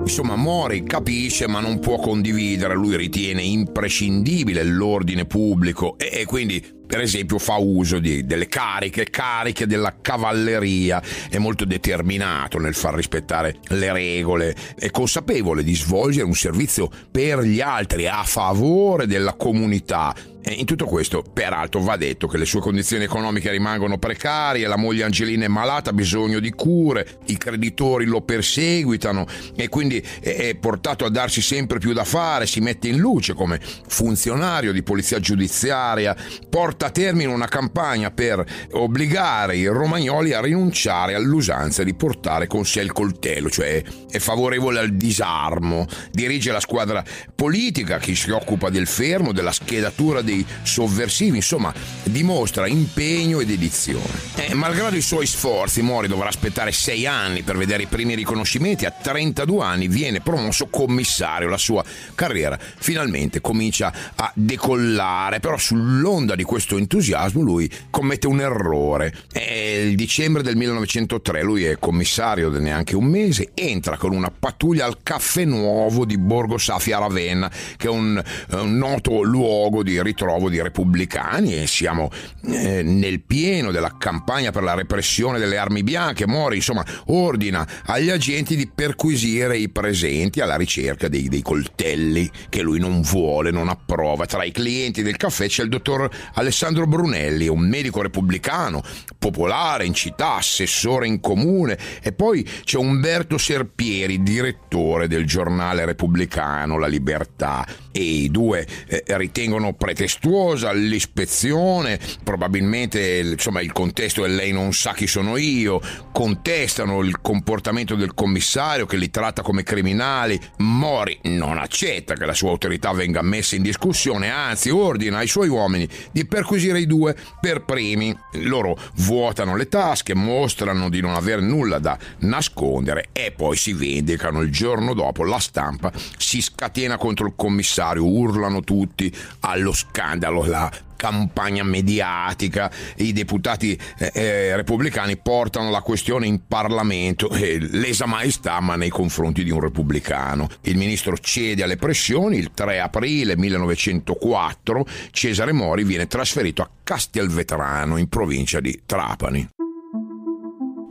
Insomma, 0.00 0.36
Mori 0.36 0.84
capisce 0.84 1.48
ma 1.48 1.58
non 1.58 1.80
può 1.80 1.96
condividere, 1.96 2.74
lui 2.74 2.96
ritiene 2.96 3.42
imprescindibile 3.42 4.62
l'ordine 4.62 5.24
pubblico 5.24 5.98
e, 5.98 6.24
quindi 6.26 6.64
per 6.86 7.00
esempio 7.00 7.38
fa 7.38 7.56
uso 7.56 7.98
di, 7.98 8.24
delle 8.24 8.46
cariche, 8.46 9.10
cariche 9.10 9.66
della 9.66 9.96
cavalleria, 10.00 11.02
è 11.28 11.38
molto 11.38 11.64
determinato 11.64 12.58
nel 12.58 12.74
far 12.74 12.94
rispettare 12.94 13.56
le 13.68 13.92
regole, 13.92 14.54
è 14.78 14.90
consapevole 14.90 15.64
di 15.64 15.74
svolgere 15.74 16.24
un 16.24 16.34
servizio 16.34 16.90
per 17.10 17.40
gli 17.40 17.60
altri, 17.60 18.06
a 18.06 18.22
favore 18.22 19.06
della 19.06 19.34
comunità. 19.34 20.14
In 20.48 20.64
tutto 20.64 20.84
questo, 20.84 21.24
peraltro, 21.32 21.80
va 21.80 21.96
detto 21.96 22.28
che 22.28 22.38
le 22.38 22.44
sue 22.44 22.60
condizioni 22.60 23.02
economiche 23.02 23.50
rimangono 23.50 23.98
precarie, 23.98 24.68
la 24.68 24.76
moglie 24.76 25.02
Angelina 25.02 25.44
è 25.44 25.48
malata, 25.48 25.90
ha 25.90 25.92
bisogno 25.92 26.38
di 26.38 26.50
cure, 26.50 27.18
i 27.26 27.36
creditori 27.36 28.04
lo 28.04 28.20
perseguitano 28.20 29.26
e 29.56 29.68
quindi 29.68 30.00
è 30.20 30.54
portato 30.54 31.04
a 31.04 31.10
darsi 31.10 31.40
sempre 31.42 31.78
più 31.78 31.92
da 31.92 32.04
fare, 32.04 32.46
si 32.46 32.60
mette 32.60 32.86
in 32.86 32.98
luce 32.98 33.34
come 33.34 33.60
funzionario 33.60 34.70
di 34.72 34.84
polizia 34.84 35.18
giudiziaria, 35.18 36.16
porta 36.48 36.76
porta 36.76 36.86
a 36.86 36.90
termine 36.90 37.32
una 37.32 37.46
campagna 37.46 38.10
per 38.10 38.44
obbligare 38.72 39.56
i 39.56 39.66
romagnoli 39.66 40.32
a 40.32 40.40
rinunciare 40.40 41.14
all'usanza 41.14 41.82
di 41.82 41.94
portare 41.94 42.46
con 42.46 42.66
sé 42.66 42.80
il 42.80 42.92
coltello, 42.92 43.48
cioè 43.48 43.82
è 44.10 44.18
favorevole 44.18 44.80
al 44.80 44.90
disarmo, 44.90 45.86
dirige 46.10 46.52
la 46.52 46.60
squadra 46.60 47.02
politica 47.34 47.98
che 47.98 48.14
si 48.14 48.30
occupa 48.30 48.68
del 48.68 48.86
fermo, 48.86 49.32
della 49.32 49.52
schedatura 49.52 50.20
dei 50.20 50.35
sovversivi, 50.62 51.36
insomma 51.36 51.72
dimostra 52.04 52.66
impegno 52.66 53.40
ed 53.40 53.50
edizione. 53.50 54.04
Eh, 54.36 54.54
malgrado 54.54 54.96
i 54.96 55.00
suoi 55.00 55.26
sforzi, 55.26 55.82
Mori 55.82 56.08
dovrà 56.08 56.28
aspettare 56.28 56.72
sei 56.72 57.06
anni 57.06 57.42
per 57.42 57.56
vedere 57.56 57.84
i 57.84 57.86
primi 57.86 58.14
riconoscimenti, 58.14 58.84
a 58.84 58.90
32 58.90 59.64
anni 59.64 59.88
viene 59.88 60.20
promosso 60.20 60.66
commissario, 60.66 61.48
la 61.48 61.56
sua 61.56 61.82
carriera 62.14 62.58
finalmente 62.58 63.40
comincia 63.40 63.92
a 64.14 64.30
decollare, 64.34 65.40
però 65.40 65.56
sull'onda 65.56 66.34
di 66.34 66.42
questo 66.42 66.76
entusiasmo 66.76 67.40
lui 67.40 67.70
commette 67.90 68.26
un 68.26 68.40
errore. 68.40 69.14
È 69.32 69.40
il 69.40 69.96
dicembre 69.96 70.42
del 70.42 70.56
1903, 70.56 71.42
lui 71.42 71.64
è 71.64 71.78
commissario 71.78 72.50
da 72.50 72.58
neanche 72.58 72.94
un 72.94 73.04
mese, 73.04 73.50
entra 73.54 73.96
con 73.96 74.12
una 74.12 74.30
pattuglia 74.36 74.84
al 74.84 74.98
caffè 75.02 75.44
nuovo 75.44 76.04
di 76.04 76.18
Borgo 76.18 76.58
Safia 76.58 76.98
Ravenna, 76.98 77.50
che 77.76 77.86
è 77.86 77.90
un, 77.90 78.22
un 78.50 78.76
noto 78.76 79.22
luogo 79.22 79.82
di 79.82 80.00
ritrovo 80.02 80.25
di 80.48 80.60
repubblicani 80.60 81.62
e 81.62 81.66
siamo 81.66 82.10
eh, 82.46 82.82
nel 82.82 83.22
pieno 83.22 83.70
della 83.70 83.96
campagna 83.96 84.50
per 84.50 84.62
la 84.62 84.74
repressione 84.74 85.38
delle 85.38 85.56
armi 85.56 85.82
bianche. 85.82 86.26
Mori, 86.26 86.56
insomma, 86.56 86.84
ordina 87.06 87.66
agli 87.86 88.10
agenti 88.10 88.56
di 88.56 88.68
perquisire 88.72 89.56
i 89.56 89.68
presenti 89.68 90.40
alla 90.40 90.56
ricerca 90.56 91.08
dei, 91.08 91.28
dei 91.28 91.42
coltelli 91.42 92.30
che 92.48 92.62
lui 92.62 92.78
non 92.78 93.00
vuole, 93.02 93.50
non 93.50 93.68
approva. 93.68 94.26
Tra 94.26 94.44
i 94.44 94.52
clienti 94.52 95.02
del 95.02 95.16
caffè 95.16 95.46
c'è 95.46 95.62
il 95.62 95.68
dottor 95.68 96.08
Alessandro 96.34 96.86
Brunelli, 96.86 97.48
un 97.48 97.66
medico 97.66 98.02
repubblicano, 98.02 98.82
popolare 99.18 99.86
in 99.86 99.94
città, 99.94 100.34
assessore 100.34 101.06
in 101.06 101.20
comune, 101.20 101.78
e 102.02 102.12
poi 102.12 102.46
c'è 102.64 102.76
Umberto 102.76 103.38
Serpieri, 103.38 104.22
direttore 104.22 105.08
del 105.08 105.24
giornale 105.26 105.84
repubblicano 105.84 106.78
La 106.78 106.88
Libertà. 106.88 107.66
E 107.92 108.02
i 108.02 108.30
due 108.30 108.66
eh, 108.88 109.04
ritengono 109.16 109.72
pretestuosa 110.06 110.72
l'ispezione, 110.72 111.98
probabilmente 112.22 113.18
insomma, 113.18 113.60
il 113.60 113.72
contesto 113.72 114.24
è 114.24 114.28
lei 114.28 114.52
non 114.52 114.72
sa 114.72 114.94
chi 114.94 115.08
sono 115.08 115.36
io, 115.36 115.80
contestano 116.12 117.02
il 117.02 117.20
comportamento 117.20 117.96
del 117.96 118.14
commissario 118.14 118.86
che 118.86 118.96
li 118.96 119.10
tratta 119.10 119.42
come 119.42 119.64
criminali. 119.64 120.40
Mori 120.58 121.18
non 121.22 121.58
accetta 121.58 122.14
che 122.14 122.24
la 122.24 122.34
sua 122.34 122.50
autorità 122.50 122.92
venga 122.92 123.20
messa 123.22 123.56
in 123.56 123.62
discussione, 123.62 124.30
anzi 124.30 124.70
ordina 124.70 125.18
ai 125.18 125.26
suoi 125.26 125.48
uomini 125.48 125.88
di 126.12 126.24
perquisire 126.24 126.78
i 126.78 126.86
due 126.86 127.16
per 127.40 127.64
primi. 127.64 128.16
Loro 128.42 128.78
vuotano 128.96 129.56
le 129.56 129.68
tasche, 129.68 130.14
mostrano 130.14 130.88
di 130.88 131.00
non 131.00 131.14
avere 131.14 131.42
nulla 131.42 131.80
da 131.80 131.98
nascondere 132.18 133.08
e 133.10 133.32
poi 133.32 133.56
si 133.56 133.72
vendicano. 133.72 134.40
Il 134.40 134.52
giorno 134.52 134.94
dopo 134.94 135.24
la 135.24 135.40
stampa 135.40 135.92
si 136.16 136.40
scatena 136.40 136.96
contro 136.96 137.26
il 137.26 137.32
commissario, 137.34 138.06
urlano 138.06 138.60
tutti 138.60 139.12
allo 139.40 139.72
scandalo, 139.96 140.44
la 140.44 140.70
campagna 140.94 141.62
mediatica, 141.62 142.70
i 142.96 143.14
deputati 143.14 143.78
eh, 143.98 144.10
eh, 144.12 144.56
repubblicani 144.56 145.16
portano 145.16 145.70
la 145.70 145.80
questione 145.80 146.26
in 146.26 146.46
Parlamento 146.46 147.30
e 147.30 147.58
lesa 147.58 148.04
maestà 148.04 148.60
ma 148.60 148.76
nei 148.76 148.90
confronti 148.90 149.42
di 149.42 149.50
un 149.50 149.60
repubblicano. 149.60 150.48
Il 150.62 150.76
ministro 150.76 151.16
cede 151.16 151.62
alle 151.62 151.76
pressioni, 151.76 152.36
il 152.36 152.50
3 152.52 152.80
aprile 152.80 153.36
1904 153.38 154.86
Cesare 155.10 155.52
Mori 155.52 155.84
viene 155.84 156.06
trasferito 156.06 156.60
a 156.60 156.68
Castelvetrano 156.82 157.96
in 157.96 158.08
provincia 158.08 158.60
di 158.60 158.82
Trapani. 158.84 159.48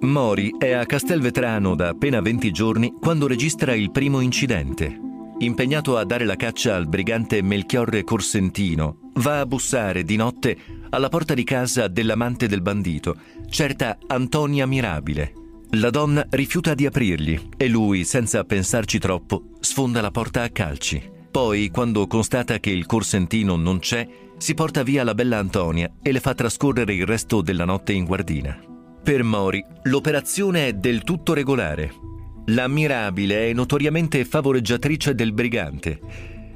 Mori 0.02 0.56
è 0.58 0.72
a 0.72 0.86
Castelvetrano 0.86 1.76
da 1.76 1.90
appena 1.90 2.22
20 2.22 2.52
giorni 2.52 2.94
quando 3.00 3.28
registra 3.28 3.74
il 3.74 3.92
primo 3.92 4.20
incidente 4.20 5.05
impegnato 5.40 5.98
a 5.98 6.06
dare 6.06 6.26
la 6.26 6.36
caccia 6.36 6.76
al 6.76 6.88
brigante 6.88 7.42
Melchiorre 7.42 8.04
Corsentino, 8.04 9.12
va 9.16 9.40
a 9.40 9.46
bussare 9.46 10.04
di 10.04 10.16
notte 10.16 10.58
alla 10.90 11.10
porta 11.10 11.34
di 11.34 11.44
casa 11.44 11.88
dell'amante 11.88 12.48
del 12.48 12.62
bandito, 12.62 13.16
certa 13.50 13.98
Antonia 14.08 14.66
Mirabile. 14.66 15.34
La 15.72 15.90
donna 15.90 16.26
rifiuta 16.30 16.74
di 16.74 16.86
aprirgli 16.86 17.50
e 17.58 17.68
lui, 17.68 18.06
senza 18.06 18.44
pensarci 18.44 18.98
troppo, 18.98 19.50
sfonda 19.60 20.00
la 20.00 20.12
porta 20.12 20.44
a 20.44 20.50
calci. 20.50 21.12
Poi, 21.32 21.70
quando 21.70 22.08
constata 22.08 22.60
che 22.60 22.70
il 22.70 22.86
Corsentino 22.86 23.58
non 23.58 23.80
c'è, 23.80 24.08
si 24.38 24.54
porta 24.54 24.84
via 24.84 25.04
la 25.04 25.14
bella 25.14 25.38
Antonia 25.38 25.92
e 26.02 26.12
le 26.14 26.22
fa 26.22 26.34
trascorrere 26.34 26.94
il 26.94 27.06
resto 27.06 27.42
della 27.42 27.66
notte 27.66 27.92
in 27.92 28.06
guardina. 28.06 28.58
Per 29.04 29.24
Mori, 29.24 29.64
l'operazione 29.84 30.68
è 30.68 30.74
del 30.74 31.04
tutto 31.04 31.34
regolare. 31.34 31.94
L'ammirabile 32.50 33.50
è 33.50 33.54
notoriamente 33.54 34.24
favoreggiatrice 34.24 35.16
del 35.16 35.34
brigante 35.34 36.00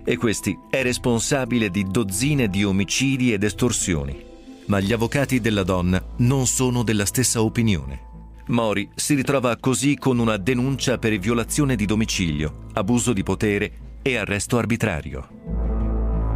e 0.03 0.17
questi 0.17 0.57
è 0.69 0.83
responsabile 0.83 1.69
di 1.69 1.83
dozzine 1.89 2.47
di 2.47 2.63
omicidi 2.63 3.33
ed 3.33 3.43
estorsioni. 3.43 4.23
Ma 4.65 4.79
gli 4.79 4.93
avvocati 4.93 5.39
della 5.39 5.63
donna 5.63 6.03
non 6.17 6.45
sono 6.45 6.83
della 6.83 7.05
stessa 7.05 7.41
opinione. 7.41 8.07
Mori 8.47 8.87
si 8.93 9.15
ritrova 9.15 9.57
così 9.57 9.95
con 9.95 10.19
una 10.19 10.37
denuncia 10.37 10.99
per 10.99 11.17
violazione 11.17 11.75
di 11.75 11.85
domicilio, 11.85 12.65
abuso 12.73 13.11
di 13.13 13.23
potere 13.23 13.71
e 14.03 14.15
arresto 14.15 14.57
arbitrario. 14.57 15.58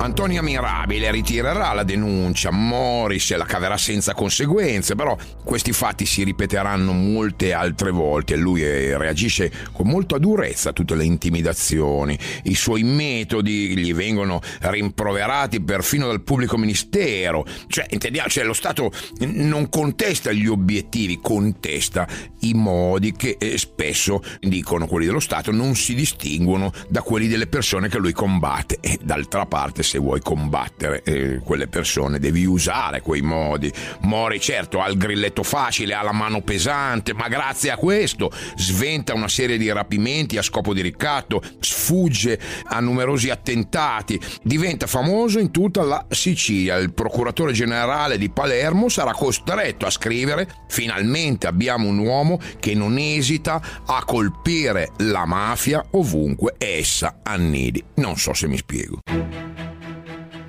Antonia 0.04 0.42
Mirabile 0.42 1.10
ritirerà 1.12 1.72
la 1.72 1.84
denuncia, 1.84 2.52
Mori 2.52 3.20
se 3.20 3.38
la 3.38 3.46
caverà 3.46 3.78
senza 3.78 4.14
conseguenze, 4.14 4.96
però 4.96 5.18
questi 5.46 5.72
fatti 5.72 6.06
si 6.06 6.26
ripeteranno 6.26 6.92
molte 6.92 7.54
altre 7.54 7.90
volte 7.90 8.34
e 8.34 8.38
lui 8.38 8.62
reagisce 8.64 9.50
con 9.72 9.88
molta 9.88 10.18
durezza 10.18 10.72
a 10.72 10.74
tutte 10.74 10.96
le 10.96 11.06
intimidazioni. 11.06 12.20
I 12.44 12.54
suoi 12.54 12.84
metodi 12.84 13.78
gli 13.78 13.94
vengono 13.94 14.42
rimproverati 14.60 15.62
perfino 15.62 16.08
dal 16.08 16.22
pubblico 16.22 16.58
ministero. 16.58 17.46
Cioè, 17.68 17.86
intendiamo, 17.90 18.28
cioè 18.28 18.44
lo 18.44 18.52
Stato 18.52 18.92
non 19.20 19.70
contesta 19.70 20.34
gli 20.34 20.48
obiettivi, 20.48 21.20
contesta 21.22 22.06
i 22.42 22.54
modi 22.54 23.14
che 23.14 23.38
eh, 23.40 23.58
spesso, 23.58 24.22
dicono 24.42 24.86
quelli 24.86 25.06
dello 25.06 25.22
Stato, 25.22 25.52
non 25.54 25.76
si 25.76 25.96
distinguono 25.96 26.74
da 26.90 27.02
quelli 27.02 27.30
delle 27.30 27.48
persone 27.48 27.88
che 27.88 28.00
lui 28.00 28.12
combatte. 28.12 28.80
E 28.82 29.00
d'altra 29.02 29.46
parte, 29.46 29.82
se 29.94 30.00
vuoi 30.00 30.22
combattere 30.22 31.04
eh, 31.04 31.40
quelle 31.44 31.68
persone, 31.68 32.18
devi 32.18 32.46
usare 32.46 33.02
quei 33.02 33.22
modi. 33.22 33.72
Mori, 34.02 34.40
certo, 34.40 34.82
ha 34.82 34.88
il 34.88 34.98
grilletto 34.98 35.44
facile, 35.44 35.94
ha 35.94 36.02
la 36.02 36.12
mano 36.12 36.42
pesante, 36.42 37.14
ma 37.14 37.28
grazie 37.28 37.70
a 37.70 37.78
questo 37.78 38.32
sventa 38.56 39.14
una 39.14 39.28
serie 39.28 39.56
di 39.56 39.72
rapimenti 39.72 40.38
a 40.38 40.42
scopo 40.42 40.74
di 40.74 40.82
ricatto, 40.82 41.44
sfugge 41.60 42.40
a 42.64 42.80
numerosi 42.80 43.30
attentati, 43.30 44.20
diventa 44.42 44.88
famoso 44.88 45.38
in 45.38 45.52
tutta 45.52 45.84
la 45.84 46.04
Sicilia. 46.10 46.78
Il 46.78 46.92
procuratore 46.92 47.54
generale 47.54 48.18
di 48.18 48.32
Palermo 48.32 48.90
sarà 48.90 49.12
costretto 49.12 49.86
a 49.86 49.92
scrivere: 49.92 50.50
finalmente 50.70 51.46
abbiamo 51.46 51.88
un 51.88 52.00
uomo 52.00 52.40
che 52.60 52.74
non 52.74 52.98
esita 52.98 53.62
a 53.86 54.04
colpire 54.06 54.90
la 54.98 55.26
mafia 55.26 55.86
ovunque 55.92 56.56
essa 56.58 57.20
annidi. 57.22 57.84
Non 57.98 58.18
so 58.18 58.34
se 58.34 58.48
mi 58.48 58.58
spiego. 58.58 59.53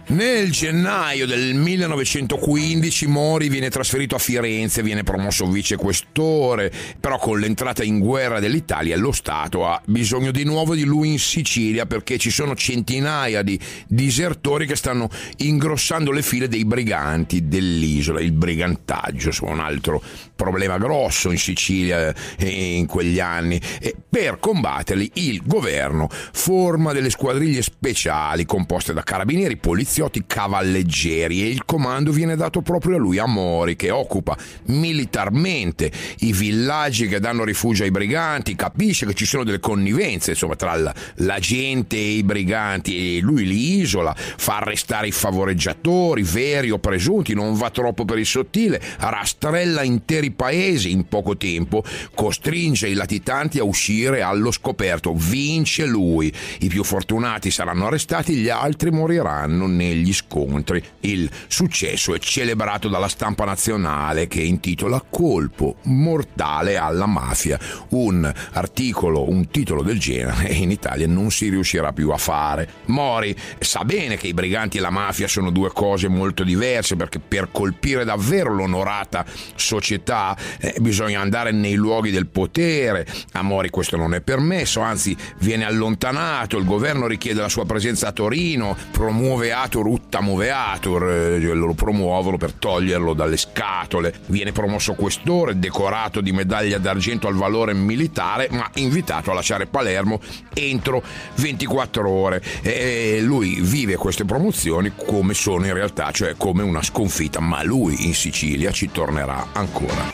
Nel 0.06 0.52
gennaio 0.52 1.26
del 1.26 1.54
1915 1.54 3.06
Mori 3.06 3.48
viene 3.48 3.70
trasferito 3.70 4.14
a 4.14 4.18
Firenze, 4.18 4.82
viene 4.82 5.02
promosso 5.02 5.46
vicequestore, 5.46 6.70
però 7.00 7.16
con 7.16 7.40
l'entrata 7.40 7.82
in 7.82 8.00
guerra 8.00 8.38
dell'Italia 8.38 8.98
lo 8.98 9.12
Stato 9.12 9.66
ha 9.66 9.80
bisogno 9.86 10.30
di 10.30 10.44
nuovo 10.44 10.74
di 10.74 10.84
lui 10.84 11.12
in 11.12 11.18
Sicilia 11.18 11.86
perché 11.86 12.18
ci 12.18 12.30
sono 12.30 12.54
centinaia 12.54 13.40
di 13.40 13.58
disertori 13.86 14.66
che 14.66 14.76
stanno 14.76 15.08
ingrossando 15.38 16.12
le 16.12 16.20
file 16.20 16.48
dei 16.48 16.66
briganti 16.66 17.48
dell'isola, 17.48 18.20
il 18.20 18.32
brigantaggio, 18.32 19.30
un 19.46 19.58
altro 19.58 20.02
problema 20.36 20.76
grosso 20.76 21.30
in 21.30 21.38
Sicilia 21.38 22.14
eh, 22.36 22.76
in 22.76 22.84
quegli 22.84 23.20
anni. 23.20 23.58
E 23.80 23.96
per 24.06 24.38
combatterli 24.38 25.12
il 25.14 25.40
governo 25.46 26.08
forma 26.10 26.92
delle 26.92 27.08
squadriglie 27.08 27.62
speciali 27.62 28.44
composte 28.44 28.92
da 28.92 29.02
carabinieri, 29.02 29.56
poliziotti, 29.56 29.93
poliziotti 29.94 30.24
cavalleggeri 30.26 31.42
e 31.42 31.48
il 31.48 31.64
comando 31.64 32.10
viene 32.10 32.34
dato 32.34 32.62
proprio 32.62 32.96
a 32.96 32.98
lui, 32.98 33.18
a 33.18 33.26
Mori, 33.26 33.76
che 33.76 33.90
occupa 33.90 34.36
militarmente 34.66 35.90
i 36.20 36.32
villaggi 36.32 37.06
che 37.06 37.20
danno 37.20 37.44
rifugio 37.44 37.84
ai 37.84 37.92
briganti, 37.92 38.56
capisce 38.56 39.06
che 39.06 39.14
ci 39.14 39.24
sono 39.24 39.44
delle 39.44 39.60
connivenze 39.60 40.32
insomma, 40.32 40.56
tra 40.56 40.74
la, 40.74 40.92
la 41.18 41.38
gente 41.38 41.96
e 41.96 42.16
i 42.16 42.24
briganti 42.24 43.18
e 43.18 43.20
lui 43.20 43.46
li 43.46 43.78
isola, 43.78 44.12
fa 44.16 44.56
arrestare 44.56 45.06
i 45.06 45.12
favoreggiatori, 45.12 46.22
veri 46.22 46.70
o 46.70 46.78
presunti, 46.78 47.32
non 47.32 47.54
va 47.54 47.70
troppo 47.70 48.04
per 48.04 48.18
il 48.18 48.26
sottile, 48.26 48.82
rastrella 48.98 49.84
interi 49.84 50.32
paesi 50.32 50.90
in 50.90 51.06
poco 51.06 51.36
tempo, 51.36 51.84
costringe 52.14 52.88
i 52.88 52.94
latitanti 52.94 53.60
a 53.60 53.64
uscire 53.64 54.22
allo 54.22 54.50
scoperto, 54.50 55.14
vince 55.14 55.86
lui, 55.86 56.32
i 56.60 56.68
più 56.68 56.82
fortunati 56.82 57.52
saranno 57.52 57.86
arrestati, 57.86 58.34
gli 58.34 58.48
altri 58.48 58.90
moriranno 58.90 59.66
negli 59.88 60.12
scontri. 60.12 60.82
Il 61.00 61.30
successo 61.46 62.14
è 62.14 62.18
celebrato 62.18 62.88
dalla 62.88 63.08
stampa 63.08 63.44
nazionale 63.44 64.26
che 64.26 64.40
intitola 64.40 65.02
Colpo 65.08 65.76
mortale 65.82 66.76
alla 66.76 67.06
mafia. 67.06 67.58
Un 67.90 68.32
articolo, 68.52 69.28
un 69.28 69.48
titolo 69.48 69.82
del 69.82 69.98
genere 69.98 70.52
in 70.52 70.70
Italia 70.70 71.06
non 71.06 71.30
si 71.30 71.48
riuscirà 71.48 71.92
più 71.92 72.10
a 72.10 72.16
fare. 72.16 72.68
Mori 72.86 73.36
sa 73.58 73.84
bene 73.84 74.16
che 74.16 74.28
i 74.28 74.34
briganti 74.34 74.78
e 74.78 74.80
la 74.80 74.90
mafia 74.90 75.28
sono 75.28 75.50
due 75.50 75.70
cose 75.72 76.08
molto 76.08 76.44
diverse 76.44 76.96
perché 76.96 77.18
per 77.18 77.48
colpire 77.52 78.04
davvero 78.04 78.54
l'onorata 78.54 79.24
società 79.54 80.36
eh, 80.58 80.76
bisogna 80.80 81.20
andare 81.20 81.52
nei 81.52 81.74
luoghi 81.74 82.10
del 82.10 82.26
potere. 82.26 83.06
A 83.32 83.42
Mori 83.42 83.70
questo 83.70 83.96
non 83.96 84.14
è 84.14 84.20
permesso, 84.20 84.80
anzi 84.80 85.16
viene 85.40 85.64
allontanato, 85.64 86.56
il 86.56 86.64
governo 86.64 87.06
richiede 87.06 87.40
la 87.40 87.48
sua 87.48 87.64
presenza 87.66 88.08
a 88.08 88.12
Torino, 88.12 88.76
promuove 88.90 89.52
atti 89.52 89.73
Moveator, 89.74 89.86
Utta 89.86 90.20
Moveator, 90.20 91.10
eh, 91.10 91.38
lo 91.54 91.74
promuovono 91.74 92.36
per 92.36 92.52
toglierlo 92.52 93.14
dalle 93.14 93.36
scatole. 93.36 94.14
Viene 94.26 94.52
promosso 94.52 94.94
questore, 94.94 95.58
decorato 95.58 96.20
di 96.20 96.32
medaglia 96.32 96.78
d'argento 96.78 97.26
al 97.26 97.34
valore 97.34 97.74
militare, 97.74 98.48
ma 98.50 98.68
invitato 98.74 99.30
a 99.30 99.34
lasciare 99.34 99.66
Palermo 99.66 100.20
entro 100.52 101.02
24 101.36 102.08
ore. 102.08 102.42
E 102.62 103.20
lui 103.22 103.60
vive 103.60 103.96
queste 103.96 104.24
promozioni 104.24 104.92
come 104.94 105.34
sono 105.34 105.66
in 105.66 105.74
realtà, 105.74 106.10
cioè 106.10 106.34
come 106.36 106.62
una 106.62 106.82
sconfitta, 106.82 107.40
ma 107.40 107.62
lui 107.62 108.06
in 108.06 108.14
Sicilia 108.14 108.70
ci 108.70 108.90
tornerà 108.90 109.48
ancora. 109.52 110.12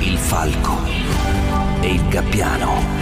Il 0.00 0.18
falco 0.18 0.84
e 1.80 1.92
il 1.92 2.08
gabbiano 2.08 3.01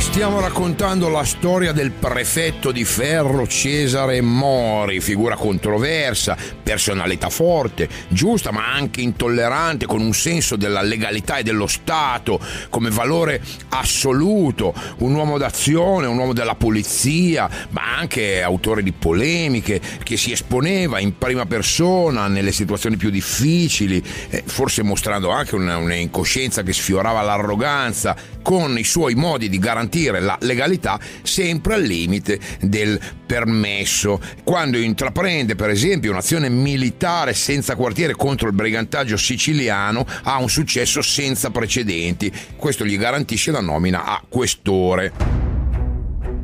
stiamo 0.00 0.40
raccontando 0.40 1.08
la 1.08 1.24
storia 1.24 1.72
del 1.72 1.90
prefetto 1.90 2.70
di 2.70 2.84
ferro 2.84 3.46
Cesare 3.46 4.20
Mori, 4.20 5.00
figura 5.00 5.36
controversa, 5.36 6.36
personalità 6.62 7.30
forte, 7.30 7.88
giusta 8.08 8.50
ma 8.50 8.74
anche 8.74 9.00
intollerante, 9.00 9.86
con 9.86 10.02
un 10.02 10.12
senso 10.12 10.56
della 10.56 10.82
legalità 10.82 11.38
e 11.38 11.42
dello 11.42 11.66
Stato 11.66 12.38
come 12.68 12.90
valore 12.90 13.40
assoluto, 13.70 14.74
un 14.98 15.14
uomo 15.14 15.38
d'azione, 15.38 16.06
un 16.06 16.18
uomo 16.18 16.34
della 16.34 16.56
polizia, 16.56 17.48
ma 17.70 17.96
anche 17.96 18.42
autore 18.42 18.82
di 18.82 18.92
polemiche, 18.92 19.80
che 20.02 20.18
si 20.18 20.30
esponeva 20.30 20.98
in 20.98 21.16
prima 21.16 21.46
persona 21.46 22.26
nelle 22.26 22.52
situazioni 22.52 22.96
più 22.96 23.08
difficili, 23.08 24.02
eh, 24.28 24.42
forse 24.44 24.82
mostrando 24.82 25.30
anche 25.30 25.54
una, 25.54 25.78
una 25.78 25.94
incoscienza 25.94 26.62
che 26.62 26.74
sfiorava 26.74 27.22
l'arroganza, 27.22 28.14
con 28.42 28.78
i 28.78 28.84
suoi 28.84 29.14
modi 29.14 29.48
di 29.48 29.58
garantire 29.58 29.84
garantire 29.86 30.20
la 30.20 30.36
legalità 30.40 30.98
sempre 31.22 31.74
al 31.74 31.82
limite 31.82 32.38
del 32.60 32.98
permesso. 33.26 34.20
Quando 34.44 34.78
intraprende 34.78 35.54
per 35.54 35.70
esempio 35.70 36.10
un'azione 36.10 36.48
militare 36.48 37.32
senza 37.32 37.76
quartiere 37.76 38.14
contro 38.14 38.48
il 38.48 38.54
brigantaggio 38.54 39.16
siciliano 39.16 40.04
ha 40.24 40.38
un 40.38 40.48
successo 40.48 41.00
senza 41.02 41.50
precedenti. 41.50 42.32
Questo 42.56 42.84
gli 42.84 42.98
garantisce 42.98 43.50
la 43.50 43.60
nomina 43.60 44.04
a 44.04 44.22
questore 44.28 45.45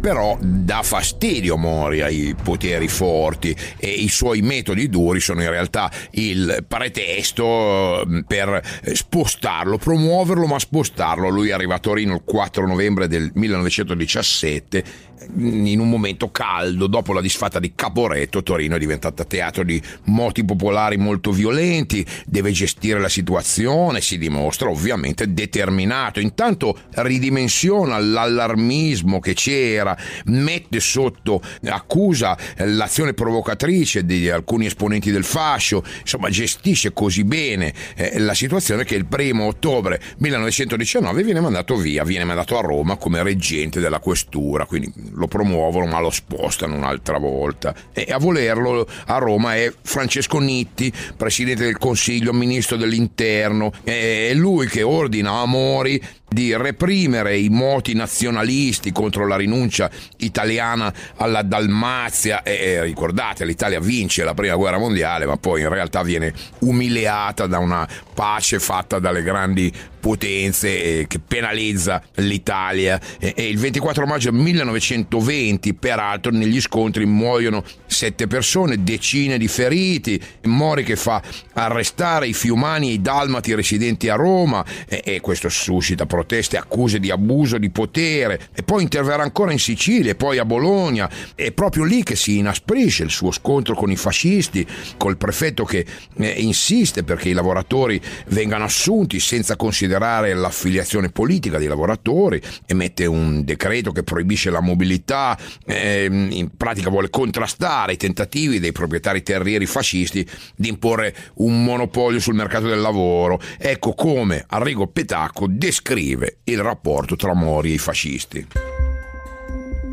però 0.02 0.36
dà 0.40 0.82
fastidio 0.82 1.56
Mori 1.56 2.00
ai 2.00 2.34
poteri 2.34 2.88
forti 2.88 3.54
e 3.76 3.88
i 3.88 4.08
suoi 4.08 4.42
metodi 4.42 4.88
duri 4.88 5.20
sono 5.20 5.42
in 5.42 5.48
realtà 5.48 5.88
il 6.10 6.64
pretesto 6.66 8.04
mm, 8.04 8.18
per 8.26 8.60
spostarlo, 8.94 9.78
promuoverlo 9.78 10.46
ma 10.46 10.58
spostarlo. 10.58 11.28
Lui 11.28 11.52
arriva 11.52 11.76
a 11.76 11.78
Torino 11.78 12.14
il 12.14 12.22
4 12.24 12.66
novembre 12.66 13.06
del 13.06 13.30
1917 13.32 15.10
in 15.36 15.78
un 15.78 15.88
momento 15.88 16.30
caldo, 16.30 16.86
dopo 16.86 17.12
la 17.12 17.20
disfatta 17.20 17.58
di 17.58 17.72
Caporetto, 17.74 18.42
Torino 18.42 18.76
è 18.76 18.78
diventata 18.78 19.24
teatro 19.24 19.62
di 19.62 19.80
moti 20.04 20.44
popolari 20.44 20.96
molto 20.96 21.30
violenti, 21.30 22.04
deve 22.26 22.50
gestire 22.52 23.00
la 23.00 23.08
situazione, 23.08 24.00
si 24.00 24.18
dimostra 24.18 24.68
ovviamente 24.68 25.32
determinato. 25.32 26.20
Intanto 26.20 26.78
ridimensiona 26.90 27.98
l'allarmismo 27.98 29.20
che 29.20 29.34
c'era, 29.34 29.91
mette 30.26 30.80
sotto 30.80 31.42
accusa 31.64 32.36
l'azione 32.56 33.14
provocatrice 33.14 34.04
di 34.04 34.28
alcuni 34.30 34.66
esponenti 34.66 35.10
del 35.10 35.24
fascio, 35.24 35.84
insomma 36.00 36.28
gestisce 36.28 36.92
così 36.92 37.24
bene 37.24 37.72
eh, 37.96 38.18
la 38.18 38.34
situazione 38.34 38.84
che 38.84 38.94
il 38.94 39.06
primo 39.06 39.46
ottobre 39.46 40.00
1919 40.18 41.22
viene 41.22 41.40
mandato 41.40 41.76
via, 41.76 42.04
viene 42.04 42.24
mandato 42.24 42.58
a 42.58 42.60
Roma 42.60 42.96
come 42.96 43.22
reggente 43.22 43.80
della 43.80 43.98
questura, 43.98 44.66
quindi 44.66 44.92
lo 45.12 45.26
promuovono 45.26 45.86
ma 45.86 46.00
lo 46.00 46.10
spostano 46.10 46.74
un'altra 46.74 47.18
volta. 47.18 47.74
E 47.92 48.06
a 48.10 48.18
volerlo 48.18 48.86
a 49.06 49.18
Roma 49.18 49.56
è 49.56 49.72
Francesco 49.82 50.38
Nitti, 50.38 50.92
presidente 51.16 51.64
del 51.64 51.78
Consiglio, 51.78 52.32
ministro 52.32 52.76
dell'Interno. 52.76 53.72
È 53.82 54.32
lui 54.34 54.66
che 54.66 54.82
ordina 54.82 55.40
a 55.40 55.46
Mori 55.46 56.00
di 56.32 56.56
reprimere 56.56 57.36
i 57.38 57.48
moti 57.48 57.94
nazionalisti 57.94 58.92
contro 58.92 59.26
la 59.26 59.36
rinuncia 59.36 59.90
italiana 60.18 60.92
alla 61.16 61.42
Dalmazia. 61.42 62.42
E, 62.42 62.52
e 62.52 62.82
ricordate 62.82 63.44
l'Italia 63.44 63.80
vince 63.80 64.24
la 64.24 64.34
prima 64.34 64.56
guerra 64.56 64.78
mondiale 64.78 65.26
ma 65.26 65.36
poi 65.36 65.62
in 65.62 65.68
realtà 65.68 66.02
viene 66.02 66.32
umiliata 66.60 67.46
da 67.46 67.58
una 67.58 67.88
pace 68.14 68.58
fatta 68.58 68.98
dalle 68.98 69.22
grandi 69.22 69.72
potenze 70.02 70.82
eh, 70.82 71.06
che 71.06 71.20
penalizza 71.20 72.02
l'Italia. 72.16 73.00
E, 73.20 73.48
il 73.48 73.56
24 73.56 74.04
maggio 74.04 74.32
1920 74.32 75.74
peraltro 75.74 76.32
negli 76.32 76.60
scontri 76.60 77.06
muoiono 77.06 77.62
sette 77.86 78.26
persone 78.26 78.82
decine 78.82 79.38
di 79.38 79.46
feriti. 79.46 80.20
Mori 80.46 80.82
che 80.82 80.96
fa 80.96 81.22
arrestare 81.52 82.26
i 82.26 82.34
fiumani 82.34 82.90
e 82.90 82.92
i 82.94 83.00
dalmati 83.00 83.54
residenti 83.54 84.08
a 84.08 84.16
Roma. 84.16 84.64
E, 84.88 85.02
e 85.04 85.20
questo 85.20 85.48
suscita 85.48 86.04
proteste 86.04 86.56
accuse 86.56 86.98
di 86.98 87.12
abuso 87.12 87.56
di 87.58 87.70
potere. 87.70 88.48
E 88.56 88.64
poi 88.64 88.82
interverrà 88.82 89.22
ancora 89.22 89.52
in 89.52 89.60
Sicilia 89.60 90.10
e 90.10 90.16
poi 90.16 90.38
a 90.38 90.44
Bologna. 90.44 91.08
È 91.36 91.52
proprio 91.52 91.84
lì 91.84 92.02
che 92.02 92.16
si 92.16 92.38
inasprisce 92.38 93.04
il 93.04 93.10
suo 93.10 93.30
scontro 93.30 93.76
con 93.76 93.92
i 93.92 93.96
fascisti 93.96 94.66
col 94.96 95.16
prefetto 95.16 95.62
che 95.62 95.86
eh, 96.16 96.28
insiste 96.38 97.04
perché 97.04 97.28
i 97.28 97.34
lavoratori 97.34 98.00
vengano 98.26 98.64
assunti 98.64 99.20
senza 99.20 99.54
considerare 99.54 99.90
considerare 99.92 100.32
l'affiliazione 100.34 101.10
politica 101.10 101.58
dei 101.58 101.68
lavoratori, 101.68 102.40
emette 102.66 103.04
un 103.06 103.44
decreto 103.44 103.92
che 103.92 104.02
proibisce 104.02 104.50
la 104.50 104.60
mobilità, 104.60 105.38
ehm, 105.66 106.28
in 106.30 106.56
pratica 106.56 106.88
vuole 106.88 107.10
contrastare 107.10 107.92
i 107.92 107.96
tentativi 107.96 108.58
dei 108.58 108.72
proprietari 108.72 109.22
terrieri 109.22 109.66
fascisti 109.66 110.26
di 110.56 110.68
imporre 110.68 111.14
un 111.36 111.62
monopolio 111.62 112.20
sul 112.20 112.34
mercato 112.34 112.66
del 112.66 112.80
lavoro. 112.80 113.40
Ecco 113.58 113.92
come 113.94 114.44
Arrigo 114.48 114.86
Petacco 114.86 115.46
descrive 115.48 116.38
il 116.44 116.62
rapporto 116.62 117.16
tra 117.16 117.34
Mori 117.34 117.70
e 117.70 117.74
i 117.74 117.78
fascisti. 117.78 118.46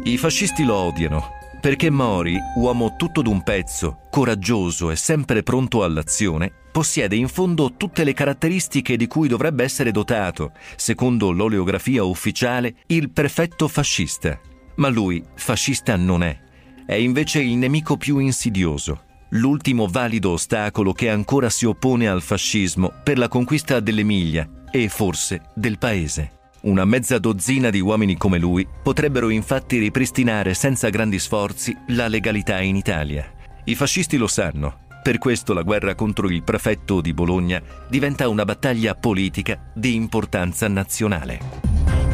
I 0.03 0.17
fascisti 0.17 0.63
lo 0.63 0.75
odiano 0.75 1.38
perché 1.59 1.89
Mori, 1.89 2.37
uomo 2.55 2.95
tutto 2.95 3.21
d'un 3.21 3.43
pezzo, 3.43 3.99
coraggioso 4.09 4.91
e 4.91 4.95
sempre 4.95 5.43
pronto 5.43 5.83
all'azione, 5.83 6.51
possiede 6.71 7.15
in 7.15 7.27
fondo 7.27 7.73
tutte 7.75 8.03
le 8.03 8.13
caratteristiche 8.13 8.95
di 8.95 9.07
cui 9.07 9.27
dovrebbe 9.27 9.63
essere 9.63 9.91
dotato, 9.91 10.53
secondo 10.75 11.31
l'oleografia 11.31 12.03
ufficiale, 12.03 12.75
il 12.87 13.11
perfetto 13.11 13.67
fascista. 13.67 14.39
Ma 14.75 14.87
lui 14.89 15.23
fascista 15.35 15.95
non 15.95 16.23
è. 16.23 16.37
È 16.85 16.95
invece 16.95 17.41
il 17.41 17.57
nemico 17.57 17.97
più 17.97 18.17
insidioso, 18.19 19.03
l'ultimo 19.31 19.87
valido 19.87 20.31
ostacolo 20.31 20.93
che 20.93 21.09
ancora 21.09 21.49
si 21.49 21.65
oppone 21.65 22.07
al 22.07 22.21
fascismo 22.21 22.93
per 23.03 23.17
la 23.17 23.27
conquista 23.27 23.79
dell'Emilia 23.79 24.49
e 24.71 24.87
forse 24.87 25.41
del 25.53 25.77
paese. 25.77 26.38
Una 26.61 26.83
mezza 26.83 27.19
dozzina 27.19 27.69
di 27.69 27.79
uomini 27.79 28.17
come 28.17 28.37
lui 28.37 28.67
potrebbero 28.83 29.29
infatti 29.29 29.77
ripristinare 29.77 30.53
senza 30.53 30.89
grandi 30.89 31.17
sforzi 31.17 31.73
la 31.89 32.09
legalità 32.09 32.59
in 32.59 32.75
Italia. 32.75 33.31
I 33.63 33.75
fascisti 33.75 34.17
lo 34.17 34.27
sanno, 34.27 34.79
per 35.01 35.19
questo 35.19 35.53
la 35.53 35.61
guerra 35.61 35.95
contro 35.95 36.29
il 36.29 36.43
prefetto 36.43 36.99
di 36.99 37.13
Bologna 37.13 37.61
diventa 37.87 38.27
una 38.27 38.43
battaglia 38.43 38.93
politica 38.93 39.71
di 39.73 39.95
importanza 39.95 40.67
nazionale. 40.67 42.08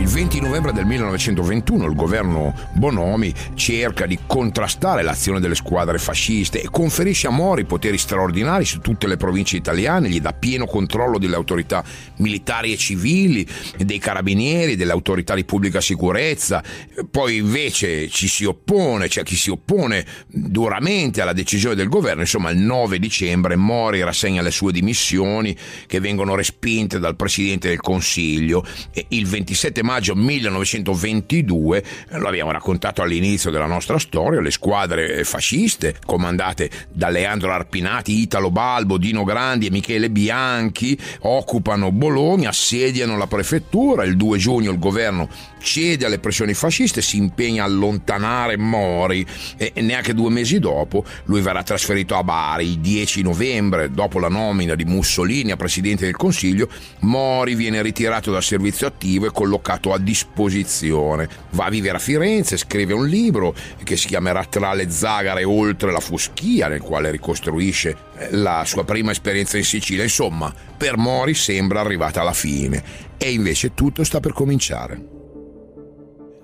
Il 0.00 0.06
20 0.06 0.40
novembre 0.40 0.72
del 0.72 0.86
1921 0.86 1.84
il 1.86 1.94
governo 1.94 2.54
Bonomi 2.72 3.34
cerca 3.52 4.06
di 4.06 4.18
contrastare 4.26 5.02
l'azione 5.02 5.40
delle 5.40 5.54
squadre 5.54 5.98
fasciste 5.98 6.62
e 6.62 6.70
conferisce 6.70 7.26
a 7.26 7.30
Mori 7.30 7.66
poteri 7.66 7.98
straordinari 7.98 8.64
su 8.64 8.80
tutte 8.80 9.06
le 9.06 9.18
province 9.18 9.58
italiane, 9.58 10.08
gli 10.08 10.18
dà 10.18 10.32
pieno 10.32 10.64
controllo 10.64 11.18
delle 11.18 11.36
autorità 11.36 11.84
militari 12.16 12.72
e 12.72 12.78
civili, 12.78 13.46
dei 13.76 13.98
carabinieri, 13.98 14.74
delle 14.74 14.92
autorità 14.92 15.34
di 15.34 15.44
pubblica 15.44 15.82
sicurezza. 15.82 16.64
Poi 17.10 17.36
invece 17.36 18.08
ci 18.08 18.26
si 18.26 18.46
oppone, 18.46 19.04
c'è 19.04 19.10
cioè 19.10 19.24
chi 19.24 19.36
si 19.36 19.50
oppone 19.50 20.06
duramente 20.26 21.20
alla 21.20 21.34
decisione 21.34 21.74
del 21.74 21.88
governo. 21.88 22.22
Insomma, 22.22 22.48
il 22.48 22.58
9 22.58 22.98
dicembre 22.98 23.54
Mori 23.54 24.02
rassegna 24.02 24.40
le 24.40 24.50
sue 24.50 24.72
dimissioni 24.72 25.54
che 25.86 26.00
vengono 26.00 26.34
respinte 26.34 26.98
dal 26.98 27.16
Presidente 27.16 27.68
del 27.68 27.80
Consiglio 27.80 28.64
e 28.92 29.04
il 29.08 29.26
27 29.26 29.82
maggio 29.90 30.14
1922, 30.14 31.84
lo 32.10 32.28
abbiamo 32.28 32.52
raccontato 32.52 33.02
all'inizio 33.02 33.50
della 33.50 33.66
nostra 33.66 33.98
storia, 33.98 34.40
le 34.40 34.52
squadre 34.52 35.24
fasciste 35.24 35.96
comandate 36.06 36.70
da 36.92 37.08
Leandro 37.08 37.50
Arpinati, 37.50 38.20
Italo 38.20 38.52
Balbo, 38.52 38.98
Dino 38.98 39.24
Grandi 39.24 39.66
e 39.66 39.70
Michele 39.72 40.08
Bianchi 40.08 40.96
occupano 41.22 41.90
Bologna, 41.90 42.50
assediano 42.50 43.16
la 43.16 43.26
prefettura, 43.26 44.04
il 44.04 44.16
2 44.16 44.38
giugno 44.38 44.70
il 44.70 44.78
governo 44.78 45.28
cede 45.60 46.06
alle 46.06 46.18
pressioni 46.18 46.54
fasciste, 46.54 47.02
si 47.02 47.16
impegna 47.16 47.62
a 47.62 47.66
allontanare 47.66 48.56
Mori 48.56 49.24
e 49.56 49.72
neanche 49.80 50.14
due 50.14 50.30
mesi 50.30 50.58
dopo 50.58 51.04
lui 51.24 51.40
verrà 51.40 51.62
trasferito 51.62 52.16
a 52.16 52.22
Bari. 52.22 52.66
Il 52.66 52.78
10 52.78 53.22
novembre, 53.22 53.90
dopo 53.90 54.18
la 54.18 54.28
nomina 54.28 54.74
di 54.74 54.84
Mussolini 54.84 55.50
a 55.50 55.56
presidente 55.56 56.04
del 56.04 56.16
Consiglio, 56.16 56.68
Mori 57.00 57.54
viene 57.54 57.82
ritirato 57.82 58.30
dal 58.30 58.42
servizio 58.42 58.86
attivo 58.86 59.26
e 59.26 59.30
collocato 59.32 59.92
a 59.92 59.98
disposizione. 59.98 61.28
Va 61.50 61.66
a 61.66 61.70
vivere 61.70 61.96
a 61.96 62.00
Firenze, 62.00 62.56
scrive 62.56 62.94
un 62.94 63.06
libro 63.06 63.54
che 63.84 63.96
si 63.96 64.06
chiamerà 64.08 64.44
Tra 64.44 64.72
le 64.74 64.90
zagare 64.90 65.44
oltre 65.44 65.92
la 65.92 66.00
fuschia, 66.00 66.68
nel 66.68 66.80
quale 66.80 67.10
ricostruisce 67.10 67.96
eh, 68.16 68.36
la 68.36 68.64
sua 68.64 68.84
prima 68.84 69.10
esperienza 69.10 69.56
in 69.56 69.64
Sicilia. 69.64 70.02
Insomma, 70.02 70.52
per 70.76 70.96
Mori 70.96 71.34
sembra 71.34 71.80
arrivata 71.80 72.20
alla 72.20 72.32
fine 72.32 72.82
e 73.16 73.32
invece 73.32 73.74
tutto 73.74 74.02
sta 74.04 74.20
per 74.20 74.32
cominciare. 74.32 75.19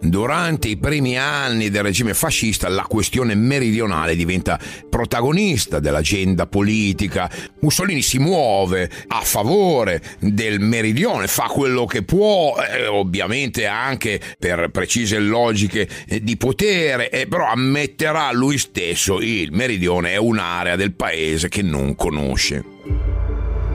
Durante 0.08 0.68
i 0.68 0.76
primi 0.76 1.18
anni 1.18 1.68
del 1.68 1.82
regime 1.82 2.14
fascista 2.14 2.68
la 2.68 2.84
questione 2.84 3.34
meridionale 3.34 4.14
diventa 4.14 4.58
protagonista 4.88 5.80
dell'agenda 5.80 6.46
politica. 6.46 7.28
Mussolini 7.60 8.02
si 8.02 8.18
muove 8.18 8.88
a 9.08 9.20
favore 9.22 10.00
del 10.20 10.60
meridione, 10.60 11.26
fa 11.26 11.46
quello 11.46 11.86
che 11.86 12.04
può, 12.04 12.54
eh, 12.56 12.86
ovviamente 12.86 13.66
anche 13.66 14.20
per 14.38 14.70
precise 14.70 15.18
logiche 15.18 15.88
eh, 16.06 16.22
di 16.22 16.36
potere, 16.36 17.10
eh, 17.10 17.26
però 17.26 17.48
ammetterà 17.48 18.30
lui 18.32 18.58
stesso 18.58 19.20
il 19.20 19.50
meridione 19.50 20.12
è 20.12 20.16
un'area 20.16 20.76
del 20.76 20.94
paese 20.94 21.48
che 21.48 21.62
non 21.62 21.96
conosce 21.96 23.15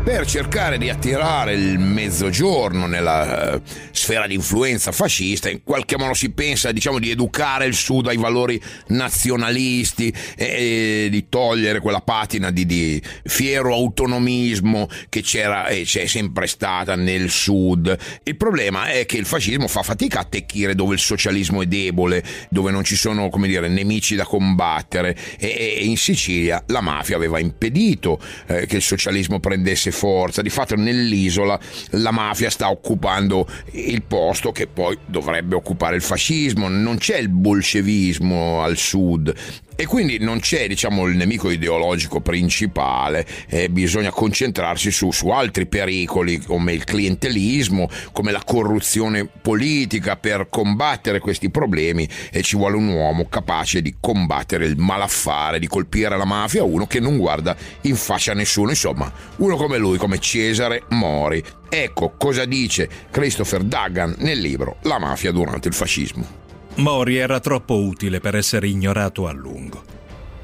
per 0.03 0.25
cercare 0.25 0.79
di 0.79 0.89
attirare 0.89 1.53
il 1.53 1.77
mezzogiorno 1.77 2.87
nella 2.87 3.53
uh, 3.53 3.61
sfera 3.91 4.25
di 4.25 4.33
influenza 4.33 4.91
fascista, 4.91 5.47
in 5.47 5.63
qualche 5.63 5.95
modo 5.95 6.15
si 6.15 6.31
pensa 6.31 6.71
diciamo, 6.71 6.97
di 6.97 7.11
educare 7.11 7.65
il 7.67 7.75
Sud 7.75 8.07
ai 8.07 8.17
valori 8.17 8.59
nazionalisti 8.87 10.11
e, 10.35 11.05
e 11.05 11.07
di 11.11 11.29
togliere 11.29 11.79
quella 11.81 12.01
patina 12.01 12.49
di, 12.49 12.65
di, 12.65 13.01
fiero 13.25 13.73
autonomismo 13.73 14.87
che 15.07 15.21
c'era 15.21 15.67
e 15.67 15.83
c'è 15.83 16.07
sempre 16.07 16.47
stata 16.47 16.95
nel 16.95 17.29
Sud. 17.29 17.95
Il 18.23 18.37
problema 18.37 18.87
è 18.87 19.05
che 19.05 19.17
il 19.17 19.25
fascismo 19.25 19.67
fa 19.67 19.83
fatica 19.83 20.17
a 20.17 20.21
attecchire 20.21 20.73
dove 20.73 20.95
il 20.95 20.99
socialismo 20.99 21.61
è 21.61 21.67
debole, 21.67 22.23
dove 22.49 22.71
non 22.71 22.83
ci 22.83 22.95
sono 22.95 23.29
come 23.29 23.47
dire, 23.47 23.67
nemici 23.67 24.15
da 24.15 24.25
combattere 24.25 25.15
e, 25.37 25.47
e 25.77 25.85
in 25.85 25.97
Sicilia 25.97 26.63
la 26.67 26.81
mafia 26.81 27.15
aveva 27.15 27.37
impedito 27.37 28.19
eh, 28.47 28.65
che 28.65 28.77
il 28.77 28.81
socialismo 28.81 29.39
prendesse 29.39 29.90
forza. 29.91 30.41
Di 30.41 30.49
fatto 30.49 30.75
nell'isola 30.75 31.59
la 31.91 32.11
mafia 32.11 32.49
sta 32.49 32.69
occupando 32.69 33.47
il 33.71 34.03
posto 34.03 34.51
che 34.51 34.67
poi 34.67 34.97
dovrebbe 35.05 35.55
occupare 35.55 35.95
il 35.95 36.01
fascismo, 36.01 36.67
non 36.67 36.97
c'è 36.97 37.17
il 37.17 37.29
bolscevismo 37.29 38.61
al 38.61 38.77
sud 38.77 39.33
e 39.75 39.85
quindi 39.85 40.19
non 40.19 40.39
c'è 40.39 40.67
diciamo, 40.67 41.05
il 41.07 41.15
nemico 41.15 41.49
ideologico 41.49 42.19
principale, 42.19 43.25
eh, 43.47 43.69
bisogna 43.69 44.11
concentrarsi 44.11 44.91
su, 44.91 45.11
su, 45.11 45.29
altri 45.29 45.65
pericoli 45.65 46.39
come 46.39 46.73
il 46.73 46.83
clientelismo, 46.83 47.89
come 48.11 48.31
la 48.31 48.43
corruzione 48.45 49.25
politica. 49.25 50.17
Per 50.17 50.47
combattere 50.49 51.19
questi 51.19 51.49
problemi 51.49 52.07
e 52.31 52.41
ci 52.41 52.55
vuole 52.55 52.75
un 52.75 52.87
uomo 52.89 53.27
capace 53.27 53.81
di 53.81 53.95
combattere 53.99 54.65
il 54.65 54.77
malaffare, 54.77 55.59
di 55.59 55.67
colpire 55.67 56.17
la 56.17 56.25
mafia, 56.25 56.63
uno 56.63 56.85
che 56.85 56.99
non 56.99 57.17
guarda 57.17 57.55
in 57.81 57.95
faccia 57.95 58.33
a 58.33 58.35
nessuno, 58.35 58.69
insomma, 58.69 59.11
uno 59.37 59.55
come 59.55 59.77
lui, 59.77 59.97
come 59.97 60.19
Cesare 60.19 60.83
Mori. 60.89 61.43
Ecco 61.69 62.13
cosa 62.17 62.45
dice 62.45 62.89
Christopher 63.09 63.63
Duggan 63.63 64.15
nel 64.19 64.39
libro 64.39 64.77
La 64.81 64.99
mafia 64.99 65.31
durante 65.31 65.69
il 65.69 65.73
fascismo. 65.73 66.41
Mori 66.81 67.17
era 67.17 67.39
troppo 67.39 67.79
utile 67.79 68.19
per 68.19 68.35
essere 68.35 68.67
ignorato 68.67 69.27
a 69.27 69.31
lungo. 69.31 69.83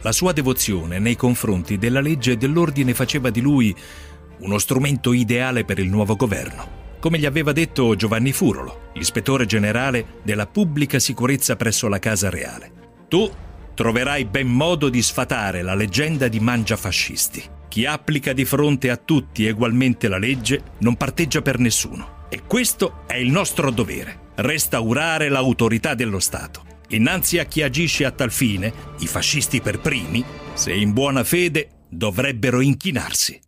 La 0.02 0.12
sua 0.12 0.34
devozione 0.34 1.00
nei 1.00 1.16
confronti 1.16 1.80
della 1.80 2.00
legge 2.00 2.34
e 2.34 2.38
dell'ordine 2.38 2.94
faceva 2.94 3.32
di 3.32 3.42
lui 3.42 3.76
uno 4.40 4.58
strumento 4.60 5.14
ideale 5.14 5.66
per 5.66 5.80
il 5.80 5.90
nuovo 5.90 6.16
governo, 6.16 6.96
come 7.00 7.18
gli 7.18 7.26
aveva 7.26 7.54
detto 7.54 7.96
Giovanni 7.96 8.34
Furolo, 8.34 8.92
l'ispettore 8.94 9.48
generale 9.48 10.20
della 10.22 10.46
pubblica 10.46 11.00
sicurezza 11.00 11.56
presso 11.56 11.88
la 11.88 11.98
Casa 11.98 12.30
Reale. 12.30 12.72
Tu 13.08 13.30
troverai 13.74 14.26
ben 14.26 14.48
modo 14.48 14.90
di 14.90 15.02
sfatare 15.02 15.64
la 15.64 15.74
leggenda 15.74 16.28
di 16.28 16.40
mangiafascisti. 16.40 17.44
Chi 17.68 17.86
applica 17.86 18.34
di 18.34 18.46
fronte 18.46 18.92
a 18.92 18.98
tutti 18.98 19.48
egualmente 19.48 20.08
la 20.08 20.20
legge 20.20 20.62
non 20.80 20.96
parteggia 20.96 21.42
per 21.42 21.60
nessuno 21.60 22.26
E 22.30 22.44
questo 22.46 23.04
è 23.08 23.16
il 23.16 23.30
nostro 23.30 23.72
dovere, 23.72 24.27
restaurare 24.38 25.30
l'autorità 25.30 25.94
dello 25.94 26.20
Stato. 26.20 26.64
Innanzi 26.90 27.38
a 27.38 27.46
chi 27.46 27.62
agisce 27.64 28.06
a 28.06 28.12
tal 28.12 28.32
fine, 28.32 28.72
i 29.00 29.08
fascisti 29.08 29.62
per 29.62 29.80
primi, 29.80 30.24
se 30.54 30.74
in 30.74 30.94
buona 30.94 31.24
fede, 31.24 31.70
dovrebbero 31.90 32.62
inchinarsi. 32.62 33.42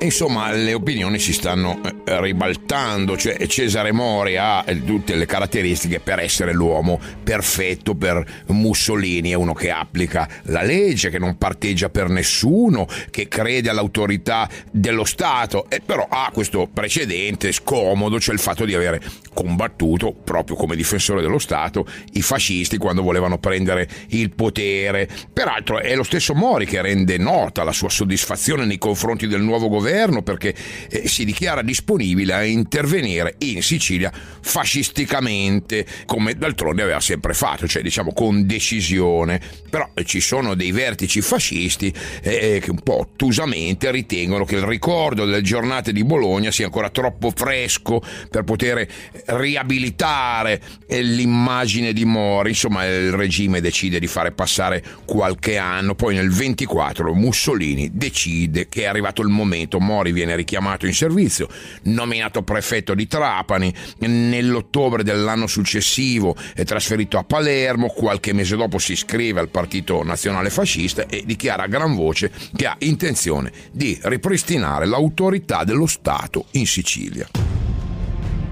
Insomma, 0.00 0.52
le 0.52 0.74
opinioni 0.74 1.18
si 1.18 1.32
stanno 1.32 1.80
eh, 1.82 2.20
ribaltando, 2.20 3.16
cioè 3.16 3.44
Cesare 3.48 3.90
Mori 3.90 4.36
ha 4.36 4.62
eh, 4.64 4.84
tutte 4.84 5.16
le 5.16 5.26
caratteristiche 5.26 5.98
per 5.98 6.20
essere 6.20 6.52
l'uomo 6.52 7.00
perfetto 7.24 7.96
per 7.96 8.24
Mussolini, 8.46 9.32
è 9.32 9.34
uno 9.34 9.54
che 9.54 9.72
applica 9.72 10.28
la 10.44 10.62
legge, 10.62 11.10
che 11.10 11.18
non 11.18 11.36
parteggia 11.36 11.88
per 11.88 12.10
nessuno, 12.10 12.86
che 13.10 13.26
crede 13.26 13.70
all'autorità 13.70 14.48
dello 14.70 15.04
Stato, 15.04 15.68
e 15.68 15.80
però 15.84 16.06
ha 16.08 16.30
questo 16.32 16.68
precedente 16.72 17.50
scomodo, 17.50 18.20
cioè 18.20 18.34
il 18.34 18.40
fatto 18.40 18.64
di 18.64 18.74
avere 18.74 19.02
combattuto 19.34 20.12
proprio 20.12 20.54
come 20.54 20.76
difensore 20.76 21.22
dello 21.22 21.38
Stato 21.38 21.86
i 22.12 22.22
fascisti 22.22 22.76
quando 22.76 23.02
volevano 23.02 23.38
prendere 23.38 23.88
il 24.10 24.30
potere. 24.30 25.08
Peraltro 25.32 25.80
è 25.80 25.96
lo 25.96 26.04
stesso 26.04 26.34
Mori 26.34 26.66
che 26.66 26.80
rende 26.80 27.18
nota 27.18 27.64
la 27.64 27.72
sua 27.72 27.88
soddisfazione 27.88 28.64
nei 28.64 28.78
confronti 28.78 29.26
del 29.26 29.42
nuovo 29.42 29.68
governo 29.68 29.86
governo 29.88 30.22
perché 30.22 30.54
eh, 30.90 31.08
si 31.08 31.24
dichiara 31.24 31.62
disponibile 31.62 32.34
a 32.34 32.44
intervenire 32.44 33.36
in 33.38 33.62
Sicilia 33.62 34.12
fascisticamente, 34.40 35.86
come 36.06 36.34
d'altronde 36.34 36.82
aveva 36.82 37.00
sempre 37.00 37.32
fatto, 37.34 37.66
cioè 37.66 37.82
diciamo 37.82 38.12
con 38.12 38.46
decisione. 38.46 39.40
Però 39.68 39.88
eh, 39.94 40.04
ci 40.04 40.20
sono 40.20 40.54
dei 40.54 40.72
vertici 40.72 41.20
fascisti 41.20 41.92
eh, 42.22 42.54
eh, 42.54 42.60
che 42.60 42.70
un 42.70 42.80
po' 42.80 43.00
ottusamente 43.00 43.90
ritengono 43.90 44.44
che 44.44 44.56
il 44.56 44.62
ricordo 44.62 45.24
delle 45.24 45.42
giornate 45.42 45.92
di 45.92 46.04
Bologna 46.04 46.50
sia 46.50 46.66
ancora 46.66 46.90
troppo 46.90 47.32
fresco 47.34 48.02
per 48.30 48.44
poter 48.44 48.86
riabilitare 49.26 50.60
eh, 50.86 51.02
l'immagine 51.02 51.92
di 51.92 52.04
Mori. 52.04 52.50
Insomma, 52.50 52.84
il 52.84 53.12
regime 53.12 53.60
decide 53.60 53.98
di 53.98 54.06
fare 54.06 54.32
passare 54.32 54.82
qualche 55.04 55.56
anno, 55.56 55.94
poi 55.94 56.14
nel 56.14 56.30
24 56.30 57.14
Mussolini 57.14 57.90
decide 57.92 58.68
che 58.68 58.82
è 58.82 58.86
arrivato 58.86 59.22
il 59.22 59.28
momento 59.28 59.77
Benedetto 59.78 59.80
Mori 59.80 60.12
viene 60.12 60.36
richiamato 60.36 60.86
in 60.86 60.94
servizio, 60.94 61.48
nominato 61.84 62.42
prefetto 62.42 62.94
di 62.94 63.06
Trapani, 63.06 63.72
nell'ottobre 64.00 65.02
dell'anno 65.02 65.46
successivo 65.46 66.36
è 66.54 66.64
trasferito 66.64 67.18
a 67.18 67.24
Palermo, 67.24 67.88
qualche 67.88 68.32
mese 68.32 68.56
dopo 68.56 68.78
si 68.78 68.92
iscrive 68.92 69.40
al 69.40 69.48
Partito 69.48 70.02
Nazionale 70.02 70.50
Fascista 70.50 71.06
e 71.06 71.22
dichiara 71.24 71.64
a 71.64 71.68
gran 71.68 71.94
voce 71.94 72.30
che 72.54 72.66
ha 72.66 72.76
intenzione 72.80 73.52
di 73.72 73.98
ripristinare 74.02 74.86
l'autorità 74.86 75.64
dello 75.64 75.86
Stato 75.86 76.46
in 76.52 76.66
Sicilia 76.66 77.47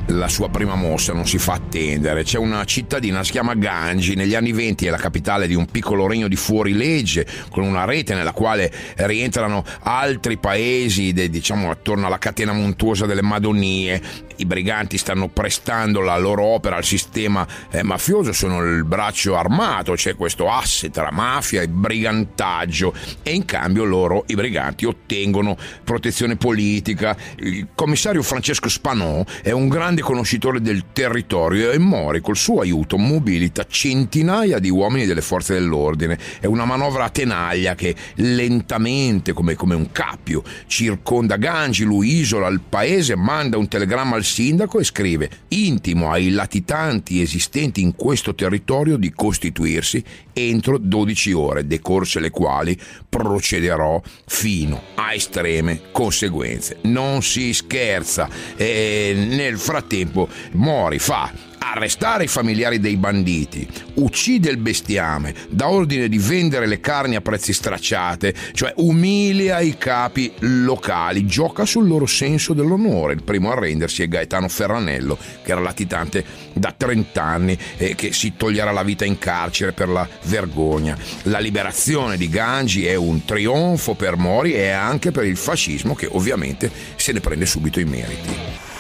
la 0.09 0.29
sua 0.29 0.49
prima 0.49 0.75
mossa 0.75 1.13
non 1.13 1.27
si 1.27 1.39
fa 1.39 1.55
attendere. 1.55 2.23
C'è 2.23 2.39
una 2.39 2.65
cittadina, 2.65 3.25
si 3.25 3.33
chiama 3.33 3.55
Gangi, 3.55 4.15
negli 4.15 4.35
anni 4.35 4.53
20 4.53 4.87
è 4.87 4.91
la 4.91 4.97
capitale 4.97 5.47
di 5.47 5.55
un 5.55 5.67
piccolo 5.67 6.07
regno 6.07 6.29
di 6.29 6.37
fuorilegge, 6.37 7.27
con 7.51 7.65
una 7.65 7.85
rete 7.85 8.15
nella 8.15 8.33
quale 8.33 8.73
rientrano 8.97 9.65
altri 9.81 10.37
paesi, 10.37 11.13
diciamo 11.13 11.71
attorno 11.71 12.07
alla 12.07 12.19
catena 12.19 12.53
montuosa 12.53 13.07
delle 13.07 13.23
Madonie 13.23 14.01
i 14.37 14.47
briganti 14.47 14.99
stanno 14.99 15.29
prestando 15.29 16.01
la 16.01 16.17
loro 16.17 16.45
opera 16.45 16.77
al 16.77 16.85
sistema 16.85 17.47
eh, 17.71 17.83
mafioso, 17.83 18.33
sono 18.33 18.63
il 18.63 18.85
braccio 18.85 19.37
armato, 19.37 19.93
c'è 19.95 20.15
questo 20.17 20.51
asse 20.51 20.91
tra 20.91 21.11
mafia 21.11 21.63
e 21.63 21.69
brigantaggio 21.69 22.95
e 23.23 23.33
in 23.33 23.45
cambio 23.45 23.85
loro, 23.85 24.25
i 24.29 24.35
briganti, 24.35 24.85
ottengono 24.85 25.57
protezione 25.85 26.37
politica. 26.37 27.17
Il 27.37 27.69
commissario 27.75 28.23
Francesco 28.23 28.69
Spanò 28.69 29.25
è 29.43 29.51
un 29.51 29.69
grande 29.69 30.03
conoscitore 30.03 30.61
del 30.61 30.85
territorio 30.93 31.71
e 31.71 31.79
Mori 31.79 32.21
col 32.21 32.37
suo 32.37 32.61
aiuto 32.61 32.97
mobilita 32.97 33.65
centinaia 33.67 34.59
di 34.59 34.71
uomini 34.71 35.07
delle 35.07 35.23
forze 35.23 35.55
dell'ordine. 35.55 36.19
È 36.41 36.47
una 36.47 36.65
manovra 36.65 37.05
a 37.05 37.11
tenaglia 37.11 37.75
che 37.75 37.95
lentamente, 38.17 39.33
come, 39.33 39.55
come 39.55 39.75
un 39.75 39.91
cappio, 39.93 40.43
circonda 40.67 41.37
Gangi, 41.37 41.85
lui 41.85 42.19
isola 42.19 42.49
il 42.49 42.61
paese, 42.61 43.17
manda 43.17 43.57
un 43.57 43.69
telegramma 43.69 44.17
al 44.17 44.25
sindaco 44.27 44.79
e 44.79 44.85
scrive 44.85 45.31
intimo 45.49 46.11
ai 46.11 46.31
latitanti 46.31 47.23
esistenti 47.23 47.81
in 47.81 47.95
questo 47.95 48.35
territorio 48.35 48.97
di 48.97 49.13
costituirsi 49.13 50.05
entro 50.33 50.77
12 50.77 51.33
ore, 51.33 51.67
decorse 51.67 52.21
le 52.21 52.31
quali 52.31 52.79
procederò 53.09 54.03
fino 54.27 54.83
a 54.97 55.15
estreme 55.15 55.81
conseguenze. 55.93 56.79
Non 56.83 57.23
si 57.23 57.55
scherza 57.55 58.29
e 58.57 59.15
nel 59.17 59.59
frattempo 59.59 60.29
Mori 60.53 60.99
fa 60.99 61.33
arrestare 61.77 62.25
i 62.25 62.29
familiari 62.29 62.81
dei 62.81 62.97
banditi, 62.97 63.69
uccide 63.95 64.51
il 64.51 64.57
bestiame, 64.57 65.35
dà 65.49 65.69
ordine 65.69 66.09
di 66.09 66.19
vendere 66.19 66.67
le 66.67 66.81
carni 66.81 67.17
a 67.17 67.21
prezzi 67.21 67.53
stracciate, 67.53 68.35
cioè 68.53 68.73
umilia 68.77 69.61
i 69.61 69.77
capi 69.77 70.33
locali, 70.41 71.27
gioca 71.27 71.65
sul 71.65 71.87
loro 71.87 72.07
senso 72.07 72.55
dell'onore. 72.55 73.15
Il 73.15 73.23
primo 73.23 73.51
a 73.51 73.59
rendersi 73.59 74.03
è 74.03 74.09
Gaetano 74.09 74.49
Ferranello, 74.49 75.19
che 75.43 75.53
era 75.53 75.61
latitante 75.61 76.25
da 76.53 76.75
30 76.77 77.23
anni 77.23 77.59
e 77.77 77.95
che 77.95 78.13
si 78.13 78.35
toglierà 78.37 78.73
la 78.73 78.83
vita 78.83 79.05
in 79.05 79.19
carcere 79.19 79.73
per 79.73 79.89
la 79.89 80.09
vergogna. 80.25 80.97
La 81.25 81.39
liberazione 81.39 82.17
di 82.17 82.29
Gangi 82.29 82.87
è 82.87 82.95
un 82.95 83.25
trionfo 83.25 83.95
per 83.95 84.17
Mori 84.17 84.55
e 84.55 84.71
anche 84.71 85.11
per 85.11 85.25
il 85.25 85.37
fascismo 85.37 85.95
che 85.95 86.09
ovviamente 86.11 86.71
se 86.97 87.13
ne 87.13 87.21
prende 87.21 87.47
subito 87.47 87.81
i 87.81 87.85
meriti 87.85 88.75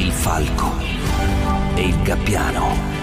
il 0.00 0.12
falco 0.12 0.89
e 1.80 1.88
il 1.88 2.02
gabbiano. 2.02 2.99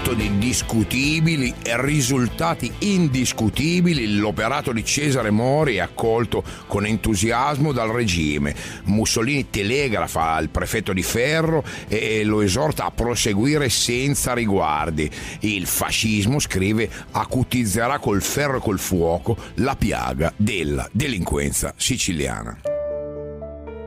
Metodi 0.00 0.38
discutibili 0.38 1.54
e 1.62 1.78
risultati 1.82 2.72
indiscutibili, 2.78 4.16
l'operato 4.16 4.72
di 4.72 4.82
Cesare 4.82 5.30
Mori 5.30 5.74
è 5.74 5.80
accolto 5.80 6.42
con 6.66 6.86
entusiasmo 6.86 7.72
dal 7.72 7.90
regime. 7.90 8.54
Mussolini 8.84 9.50
telegrafa 9.50 10.32
al 10.32 10.48
prefetto 10.48 10.94
di 10.94 11.02
Ferro 11.02 11.62
e 11.86 12.24
lo 12.24 12.40
esorta 12.40 12.86
a 12.86 12.90
proseguire 12.90 13.68
senza 13.68 14.32
riguardi. 14.32 15.10
Il 15.40 15.66
fascismo, 15.66 16.38
scrive, 16.38 16.88
acutizzerà 17.10 17.98
col 17.98 18.22
ferro 18.22 18.56
e 18.56 18.60
col 18.60 18.78
fuoco 18.78 19.36
la 19.56 19.76
piaga 19.76 20.32
della 20.34 20.88
delinquenza 20.90 21.74
siciliana. 21.76 22.79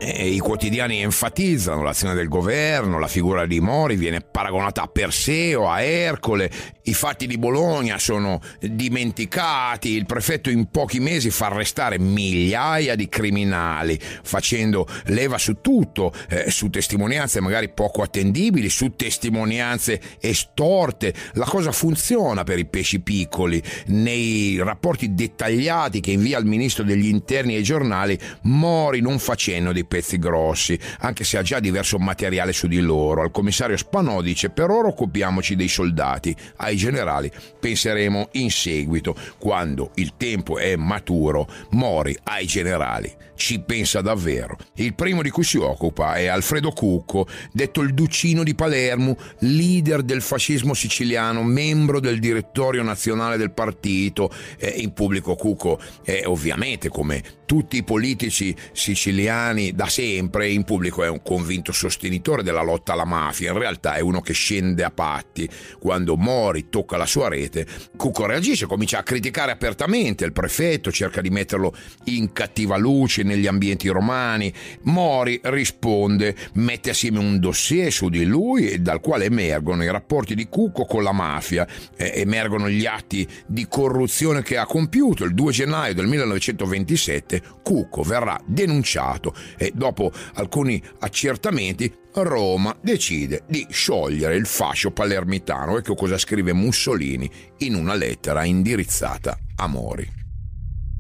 E 0.06 0.28
I 0.28 0.40
quotidiani 0.40 1.02
enfatizzano 1.02 1.82
l'azione 1.82 2.14
del 2.14 2.28
governo, 2.28 3.00
la 3.00 3.08
figura 3.08 3.46
di 3.46 3.62
Mori 3.62 3.96
viene 3.96 4.20
paragonata 4.20 4.82
a 4.82 4.88
Perseo, 4.88 5.70
a 5.70 5.82
Ercole, 5.82 6.52
i 6.84 6.94
fatti 6.94 7.26
di 7.26 7.38
Bologna 7.38 7.98
sono 7.98 8.42
dimenticati, 8.60 9.92
il 9.92 10.06
prefetto 10.06 10.50
in 10.50 10.70
pochi 10.70 11.00
mesi 11.00 11.30
fa 11.30 11.46
arrestare 11.46 11.98
migliaia 12.00 12.96
di 12.96 13.08
criminali, 13.08 13.98
facendo 13.98 14.86
leva 15.06 15.38
su 15.38 15.62
tutto, 15.62 16.12
eh, 16.28 16.52
su 16.52 16.70
testimonianze 16.70 17.40
magari 17.40 17.70
poco 17.70 18.02
attendibili, 18.02 18.68
su 18.68 18.98
testimonianze 18.98 20.02
estorte. 20.20 21.14
La 21.36 21.46
cosa 21.46 21.72
funziona 21.72 22.44
per 22.44 22.60
i 22.60 22.66
pesci 22.66 23.00
piccoli. 23.00 23.64
Nei 23.86 24.58
rapporti 24.58 25.14
dettagliati 25.14 26.02
che 26.02 26.12
invia 26.12 26.40
il 26.40 26.46
ministro 26.46 26.84
degli 26.84 27.08
interni 27.08 27.56
ai 27.56 27.64
giornali, 27.64 28.20
Mori 28.42 29.00
non 29.00 29.20
fa 29.20 29.36
cenno 29.36 29.72
dei 29.72 29.86
pezzi 29.94 30.18
grossi, 30.18 30.80
anche 31.02 31.24
se 31.24 31.38
ha 31.38 31.44
già 31.44 31.60
diverso 31.60 32.00
materiale 32.00 32.52
su 32.52 32.66
di 32.66 32.80
loro. 32.80 33.22
Al 33.22 33.30
commissario 33.30 33.78
Spanò 33.78 34.24
dice 34.24 34.50
per 34.50 34.72
ora 34.72 34.88
occupiamoci 34.88 35.56
dei 35.56 35.68
soldati, 35.68 36.36
ai 36.58 36.76
generali 36.76 37.32
penseremo 37.60 38.30
in 38.32 38.50
seguito, 38.50 39.16
quando 39.38 39.92
il 39.96 40.14
tempo 40.18 40.58
è 40.58 40.76
maturo, 40.76 41.48
Mori 41.70 42.18
ai 42.24 42.48
generali 42.48 43.24
ci 43.36 43.60
pensa 43.60 44.02
davvero. 44.02 44.58
Il 44.76 44.96
primo 44.96 45.22
di 45.22 45.30
cui 45.30 45.44
si 45.44 45.58
occupa 45.58 46.16
è 46.16 46.28
Alfredo 46.28 46.72
Cucco, 46.72 47.28
detto 47.52 47.82
il 47.82 47.94
Ducino 47.94 48.44
di 48.44 48.56
Palermo, 48.56 49.18
leader 49.40 50.02
del 50.02 50.22
fascismo 50.22 50.74
siciliano, 50.74 51.44
membro 51.44 52.00
del 52.00 52.20
direttorio 52.20 52.84
nazionale 52.84 53.38
del 53.38 53.52
partito. 53.52 54.32
Eh, 54.58 54.76
in 54.78 54.94
pubblico 54.94 55.36
Cucco 55.36 55.80
è 56.04 56.24
ovviamente 56.26 56.90
come 56.90 57.22
tutti 57.46 57.78
i 57.78 57.84
politici 57.84 58.56
siciliani 58.72 59.74
Da 59.84 59.90
sempre 59.90 60.48
in 60.48 60.64
pubblico 60.64 61.04
è 61.04 61.10
un 61.10 61.22
convinto 61.22 61.74
sostenitore 61.74 62.42
della 62.42 62.62
lotta 62.62 62.94
alla 62.94 63.04
mafia, 63.04 63.52
in 63.52 63.58
realtà 63.58 63.96
è 63.96 64.00
uno 64.00 64.22
che 64.22 64.32
scende 64.32 64.82
a 64.86 64.92
patti. 64.92 65.46
Quando 65.78 66.16
Mori 66.16 66.70
tocca 66.70 66.96
la 66.96 67.06
sua 67.06 67.28
rete, 67.28 67.68
Cucco 67.98 68.26
reagisce, 68.26 68.66
comincia 68.66 69.00
a 69.00 69.04
criticare 69.04 69.52
apertamente 69.52 70.24
il 70.24 70.32
prefetto, 70.32 70.90
cerca 70.90 71.20
di 71.20 71.30
metterlo 71.30 71.76
in 72.06 72.32
cattiva 72.32 72.78
luce 72.78 73.24
negli 73.24 73.46
ambienti 73.46 73.90
romani. 73.90 74.54
Mori 74.84 75.38
risponde, 75.44 76.34
mette 76.54 76.92
assieme 76.92 77.20
un 77.20 77.38
dossier 77.42 77.92
su 77.92 78.08
di 78.08 78.24
lui 78.24 78.82
dal 78.82 79.02
quale 79.02 79.26
emergono 79.26 79.84
i 79.84 79.92
rapporti 79.92 80.34
di 80.34 80.48
Cucco 80.48 80.86
con 80.86 81.04
la 81.04 81.12
mafia, 81.12 81.68
emergono 81.98 82.70
gli 82.70 82.86
atti 82.86 83.28
di 83.46 83.68
corruzione 83.68 84.44
che 84.44 84.56
ha 84.56 84.66
compiuto. 84.66 85.26
Il 85.26 85.34
2 85.34 85.52
gennaio 85.52 85.94
del 85.94 86.08
1927 86.08 87.42
Cucco 87.62 88.02
verrà 88.02 88.40
denunciato 88.46 89.36
e 89.58 89.72
dopo 89.74 90.12
alcuni 90.36 90.82
accertamenti 91.00 91.92
Roma 92.16 92.76
decide 92.82 93.44
di 93.48 93.66
sciogliere 93.70 94.36
il 94.36 94.46
fascio 94.46 94.92
palermitano. 94.92 95.78
Ecco 95.78 95.96
cosa 95.96 96.18
scrive 96.18 96.54
Mussolini 96.54 97.30
in 97.60 97.76
una 97.76 97.96
lettera 97.96 98.44
indirizzata 98.44 99.38
a 99.56 99.68
Mori. 99.68 100.08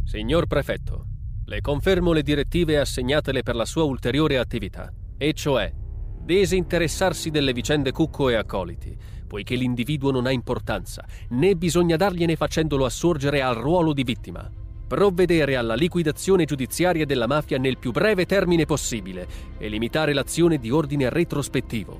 Signor 0.03 0.47
prefetto, 0.47 1.05
le 1.45 1.62
confermo 1.62 2.13
le 2.13 2.23
direttive 2.23 2.79
assegnatele 2.79 3.43
per 3.43 3.55
la 3.55 3.65
sua 3.65 3.83
ulteriore 3.83 4.38
attività, 4.38 4.91
e 5.17 5.33
cioè 5.33 5.71
disinteressarsi 6.23 7.29
delle 7.29 7.53
vicende 7.53 7.91
Cucco 7.91 8.29
e 8.29 8.36
accoliti, 8.36 8.95
poiché 9.27 9.55
l'individuo 9.55 10.12
non 10.12 10.25
ha 10.25 10.31
importanza, 10.31 11.05
né 11.29 11.55
bisogna 11.55 11.95
dargliene 11.95 12.36
facendolo 12.36 12.86
assurgere 12.86 13.41
al 13.41 13.55
ruolo 13.55 13.93
di 13.93 14.03
vittima 14.03 14.49
provvedere 14.93 15.56
alla 15.56 15.73
liquidazione 15.73 16.45
giudiziaria 16.45 17.03
della 17.03 17.25
mafia 17.25 17.58
nel 17.58 17.79
più 17.79 17.89
breve 17.89 18.27
termine 18.27 18.67
possibile 18.67 19.27
e 19.58 19.67
limitare 19.67 20.13
l'azione 20.13 20.60
di 20.60 20.69
ordine 20.69 21.10
retrospettivo. 21.10 21.99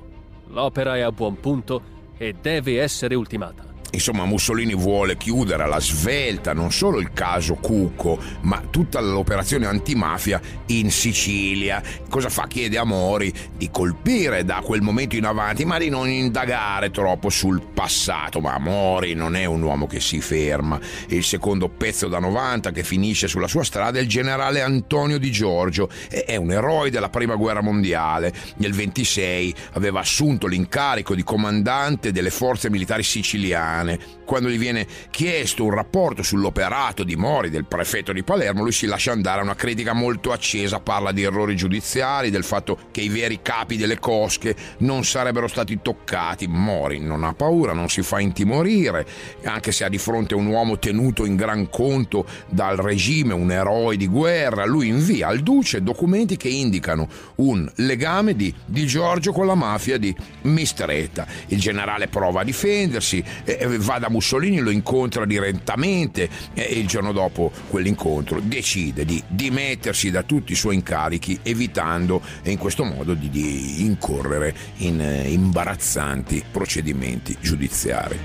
L'opera 0.50 0.94
è 0.96 1.00
a 1.00 1.10
buon 1.10 1.40
punto 1.40 1.82
e 2.16 2.36
deve 2.40 2.80
essere 2.80 3.16
ultimata. 3.16 3.73
Insomma, 3.94 4.24
Mussolini 4.24 4.74
vuole 4.74 5.16
chiudere 5.16 5.62
alla 5.62 5.78
svelta 5.78 6.52
non 6.52 6.72
solo 6.72 6.98
il 6.98 7.12
caso 7.12 7.54
Cucco, 7.54 8.18
ma 8.40 8.60
tutta 8.68 9.00
l'operazione 9.00 9.66
antimafia 9.66 10.40
in 10.66 10.90
Sicilia. 10.90 11.80
Cosa 12.08 12.28
fa? 12.28 12.48
Chiede 12.48 12.76
a 12.76 12.84
Mori 12.84 13.32
di 13.56 13.70
colpire 13.70 14.44
da 14.44 14.62
quel 14.64 14.82
momento 14.82 15.14
in 15.14 15.24
avanti, 15.24 15.64
ma 15.64 15.78
di 15.78 15.90
non 15.90 16.08
indagare 16.08 16.90
troppo 16.90 17.30
sul 17.30 17.62
passato. 17.72 18.40
Ma 18.40 18.58
Mori 18.58 19.14
non 19.14 19.36
è 19.36 19.44
un 19.44 19.62
uomo 19.62 19.86
che 19.86 20.00
si 20.00 20.20
ferma. 20.20 20.78
Il 21.08 21.22
secondo 21.22 21.68
pezzo 21.68 22.08
da 22.08 22.18
90 22.18 22.72
che 22.72 22.82
finisce 22.82 23.28
sulla 23.28 23.48
sua 23.48 23.62
strada 23.62 23.98
è 23.98 24.02
il 24.02 24.08
generale 24.08 24.60
Antonio 24.60 25.18
Di 25.18 25.30
Giorgio. 25.30 25.88
È 26.08 26.34
un 26.34 26.50
eroe 26.50 26.90
della 26.90 27.10
prima 27.10 27.36
guerra 27.36 27.60
mondiale. 27.60 28.32
Nel 28.56 28.72
26 28.72 29.54
aveva 29.74 30.00
assunto 30.00 30.48
l'incarico 30.48 31.14
di 31.14 31.22
comandante 31.22 32.10
delle 32.10 32.30
forze 32.30 32.68
militari 32.68 33.04
siciliane 33.04 33.82
settimane, 33.84 33.98
quando 34.24 34.48
gli 34.48 34.58
viene 34.58 34.86
chiesto 35.10 35.64
un 35.64 35.70
rapporto 35.70 36.22
sull'operato 36.22 37.04
di 37.04 37.14
Mori, 37.14 37.50
del 37.50 37.66
prefetto 37.66 38.12
di 38.12 38.22
Palermo, 38.22 38.62
lui 38.62 38.72
si 38.72 38.86
lascia 38.86 39.12
andare 39.12 39.40
a 39.40 39.44
una 39.44 39.54
critica 39.54 39.92
molto 39.92 40.32
accesa, 40.32 40.80
parla 40.80 41.12
di 41.12 41.22
errori 41.22 41.54
giudiziari, 41.54 42.30
del 42.30 42.44
fatto 42.44 42.78
che 42.90 43.02
i 43.02 43.08
veri 43.08 43.40
capi 43.42 43.76
delle 43.76 43.98
cosche 43.98 44.56
non 44.78 45.04
sarebbero 45.04 45.46
stati 45.46 45.80
toccati. 45.82 46.46
Mori 46.46 46.98
non 46.98 47.24
ha 47.24 47.34
paura, 47.34 47.72
non 47.72 47.88
si 47.88 48.02
fa 48.02 48.18
intimorire, 48.20 49.06
anche 49.44 49.72
se 49.72 49.84
ha 49.84 49.88
di 49.88 49.98
fronte 49.98 50.34
un 50.34 50.46
uomo 50.46 50.78
tenuto 50.78 51.24
in 51.24 51.36
gran 51.36 51.68
conto 51.68 52.26
dal 52.48 52.76
regime, 52.76 53.34
un 53.34 53.50
eroe 53.50 53.96
di 53.96 54.06
guerra, 54.06 54.64
lui 54.64 54.88
invia 54.88 55.28
al 55.28 55.40
duce 55.40 55.82
documenti 55.82 56.36
che 56.36 56.48
indicano 56.48 57.08
un 57.36 57.70
legame 57.76 58.34
di, 58.34 58.52
di 58.64 58.86
Giorgio 58.86 59.32
con 59.32 59.46
la 59.46 59.54
mafia 59.54 59.98
di 59.98 60.14
Mistretta. 60.42 61.26
Il 61.48 61.60
generale 61.60 62.08
prova 62.08 62.40
a 62.40 62.44
difendersi, 62.44 63.22
eh, 63.44 63.73
va 63.78 63.98
da 63.98 64.08
Mussolini, 64.08 64.58
lo 64.58 64.70
incontra 64.70 65.24
direttamente 65.24 66.28
e 66.54 66.62
il 66.62 66.86
giorno 66.86 67.12
dopo 67.12 67.50
quell'incontro 67.68 68.40
decide 68.40 69.04
di 69.04 69.22
dimettersi 69.26 70.10
da 70.10 70.22
tutti 70.22 70.52
i 70.52 70.56
suoi 70.56 70.76
incarichi 70.76 71.38
evitando 71.42 72.20
in 72.44 72.58
questo 72.58 72.84
modo 72.84 73.14
di, 73.14 73.30
di 73.30 73.84
incorrere 73.84 74.54
in 74.78 75.00
eh, 75.00 75.30
imbarazzanti 75.30 76.44
procedimenti 76.50 77.36
giudiziari. 77.40 78.18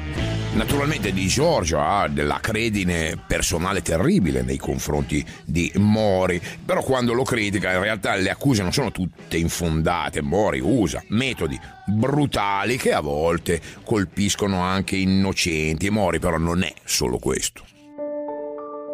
Naturalmente 0.53 1.13
Di 1.13 1.27
Giorgio 1.27 1.79
ha 1.79 2.07
della 2.07 2.39
credine 2.41 3.17
personale 3.27 3.81
terribile 3.81 4.41
nei 4.41 4.57
confronti 4.57 5.23
di 5.45 5.71
Mori, 5.75 6.41
però 6.65 6.81
quando 6.81 7.13
lo 7.13 7.23
critica 7.23 7.71
in 7.71 7.81
realtà 7.81 8.15
le 8.15 8.31
accuse 8.31 8.63
non 8.63 8.73
sono 8.73 8.91
tutte 8.91 9.37
infondate, 9.37 10.21
Mori 10.21 10.59
usa 10.59 11.03
metodi 11.09 11.59
brutali 11.89 12.77
che 12.77 12.93
a 12.93 13.01
volte 13.01 13.61
colpiscono 13.83 14.61
anche 14.61 14.95
innocenti 14.95 15.87
e 15.87 15.89
Mori 15.89 16.19
però 16.19 16.37
non 16.37 16.63
è 16.63 16.73
solo 16.83 17.17
questo. 17.17 17.63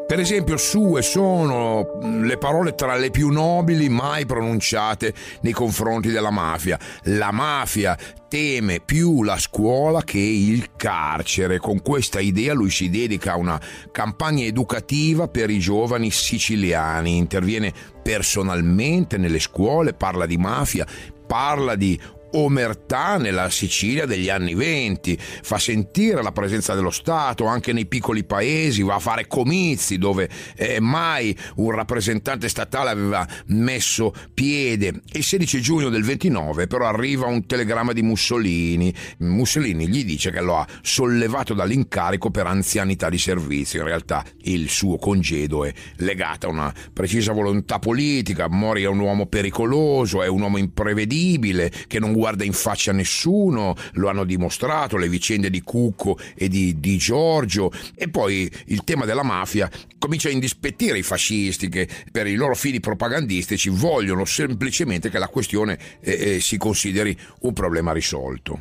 Per 0.08 0.20
esempio, 0.20 0.56
sue 0.58 1.02
sono 1.02 1.98
le 2.22 2.38
parole 2.38 2.76
tra 2.76 2.96
le 2.96 3.10
più 3.10 3.30
nobili 3.30 3.90
mai 3.90 4.28
pronunciate 4.28 5.12
nei 5.42 5.52
confronti 5.52 6.12
della 6.12 6.30
mafia. 6.30 6.80
La 7.06 7.32
mafia 7.32 7.98
teme 8.30 8.82
più 8.82 9.24
la 9.24 9.40
scuola 9.40 10.04
che 10.04 10.20
il 10.20 10.76
carcere. 10.76 11.58
Con 11.58 11.82
questa 11.82 12.20
idea 12.20 12.54
lui 12.54 12.70
si 12.70 12.92
dedica 12.92 13.32
a 13.32 13.38
una 13.38 13.60
campagna 13.92 14.46
educativa 14.46 15.28
per 15.28 15.50
i 15.50 15.58
giovani 15.58 16.12
siciliani, 16.12 17.18
interviene 17.18 17.74
personalmente 18.04 19.18
nelle 19.18 19.40
scuole, 19.40 19.94
parla 19.94 20.28
di 20.28 20.38
mafia, 20.38 20.86
parla 21.26 21.74
di 21.74 22.00
omertà 22.36 23.18
nella 23.18 23.50
Sicilia 23.50 24.06
degli 24.06 24.30
anni 24.30 24.54
venti, 24.54 25.18
fa 25.20 25.58
sentire 25.58 26.22
la 26.22 26.32
presenza 26.32 26.74
dello 26.76 26.92
Stato 26.92 27.46
anche 27.46 27.74
nei 27.74 27.86
piccoli 27.86 28.24
paesi, 28.24 28.84
va 28.84 28.96
a 28.96 29.00
fare 29.00 29.28
comizi 29.28 29.98
dove 29.98 30.30
eh, 30.56 30.80
mai 30.80 31.36
un 31.56 31.72
rappresentante 31.72 32.50
statale 32.50 32.90
aveva 32.90 33.28
messo 33.48 34.14
piede. 34.34 35.02
Il 35.14 35.24
16 35.24 35.62
giugno 35.62 35.90
del 35.90 36.04
29 36.04 36.68
però 36.68 36.88
arriva 36.88 37.28
un 37.28 37.46
telegramma 37.46 37.94
di 37.94 38.02
Mussolini. 38.02 38.94
Mussolini 39.20 39.88
gli 39.88 40.04
dice 40.04 40.32
che 40.32 40.42
lo 40.42 40.58
ha 40.58 40.68
sollevato 40.82 41.54
dall'incarico 41.54 42.30
per 42.32 42.48
anzianità 42.48 43.10
di 43.10 43.18
servizio. 43.18 43.80
In 43.80 43.88
realtà 43.88 44.24
il 44.44 44.70
suo 44.70 44.98
congedo 44.98 45.66
è 45.66 45.74
legato 45.98 46.48
a 46.48 46.50
una 46.50 46.74
precisa 46.94 47.32
volontà 47.32 47.80
politica. 47.80 48.48
Mori 48.50 48.84
è 48.84 48.88
un 48.88 49.00
uomo 49.00 49.26
pericoloso, 49.28 50.22
è 50.22 50.28
un 50.28 50.42
uomo 50.42 50.58
imprevedibile 50.58 51.72
che 51.88 52.00
non 52.00 52.12
guarda 52.12 52.25
in 52.44 52.54
faccia 52.54 52.92
nessuno, 52.92 53.76
lo 53.94 54.10
hanno 54.10 54.24
dimostrato 54.24 54.98
le 54.98 55.08
vicende 55.10 55.50
di 55.50 55.62
Cucco 55.62 56.18
e 56.36 56.48
di, 56.48 56.80
di 56.80 56.98
Giorgio 56.98 57.72
e 57.96 58.10
poi 58.10 58.50
il 58.68 58.84
tema 58.84 59.06
della 59.06 59.24
mafia 59.24 59.70
comincia 59.98 60.30
a 60.30 60.32
indispettire 60.32 60.98
i 60.98 61.04
fascisti 61.04 61.70
che 61.70 61.88
per 62.12 62.28
i 62.28 62.36
loro 62.36 62.56
fini 62.56 62.80
propagandistici 62.80 63.70
vogliono 63.70 64.26
semplicemente 64.26 65.10
che 65.10 65.20
la 65.20 65.28
questione 65.28 65.78
eh, 66.02 66.36
eh, 66.36 66.40
si 66.40 66.58
consideri 66.58 67.18
un 67.42 67.54
problema 67.54 67.92
risolto. 67.92 68.60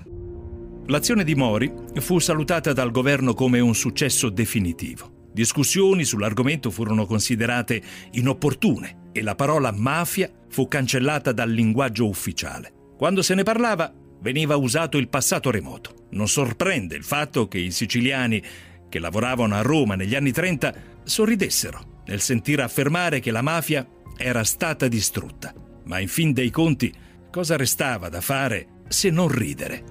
L'azione 0.86 1.24
di 1.24 1.34
Mori 1.34 1.72
fu 1.94 2.18
salutata 2.18 2.74
dal 2.74 2.90
governo 2.90 3.32
come 3.32 3.58
un 3.60 3.74
successo 3.74 4.28
definitivo. 4.28 5.12
Discussioni 5.32 6.04
sull'argomento 6.04 6.70
furono 6.70 7.06
considerate 7.06 7.82
inopportune 8.12 9.08
e 9.12 9.22
la 9.22 9.34
parola 9.34 9.72
mafia 9.72 10.30
fu 10.48 10.68
cancellata 10.68 11.32
dal 11.32 11.50
linguaggio 11.50 12.06
ufficiale. 12.06 12.73
Quando 12.96 13.22
se 13.22 13.34
ne 13.34 13.42
parlava 13.42 13.92
veniva 14.20 14.56
usato 14.56 14.96
il 14.96 15.08
passato 15.08 15.50
remoto. 15.50 16.06
Non 16.10 16.28
sorprende 16.28 16.96
il 16.96 17.04
fatto 17.04 17.46
che 17.46 17.58
i 17.58 17.70
siciliani 17.70 18.42
che 18.88 18.98
lavoravano 18.98 19.54
a 19.54 19.60
Roma 19.60 19.96
negli 19.96 20.14
anni 20.14 20.32
30 20.32 20.74
sorridessero 21.02 22.02
nel 22.06 22.20
sentire 22.20 22.62
affermare 22.62 23.20
che 23.20 23.30
la 23.30 23.42
mafia 23.42 23.86
era 24.16 24.44
stata 24.44 24.88
distrutta. 24.88 25.52
Ma 25.84 25.98
in 25.98 26.08
fin 26.08 26.32
dei 26.32 26.50
conti, 26.50 26.92
cosa 27.30 27.56
restava 27.56 28.08
da 28.08 28.20
fare 28.20 28.68
se 28.88 29.10
non 29.10 29.28
ridere? 29.28 29.84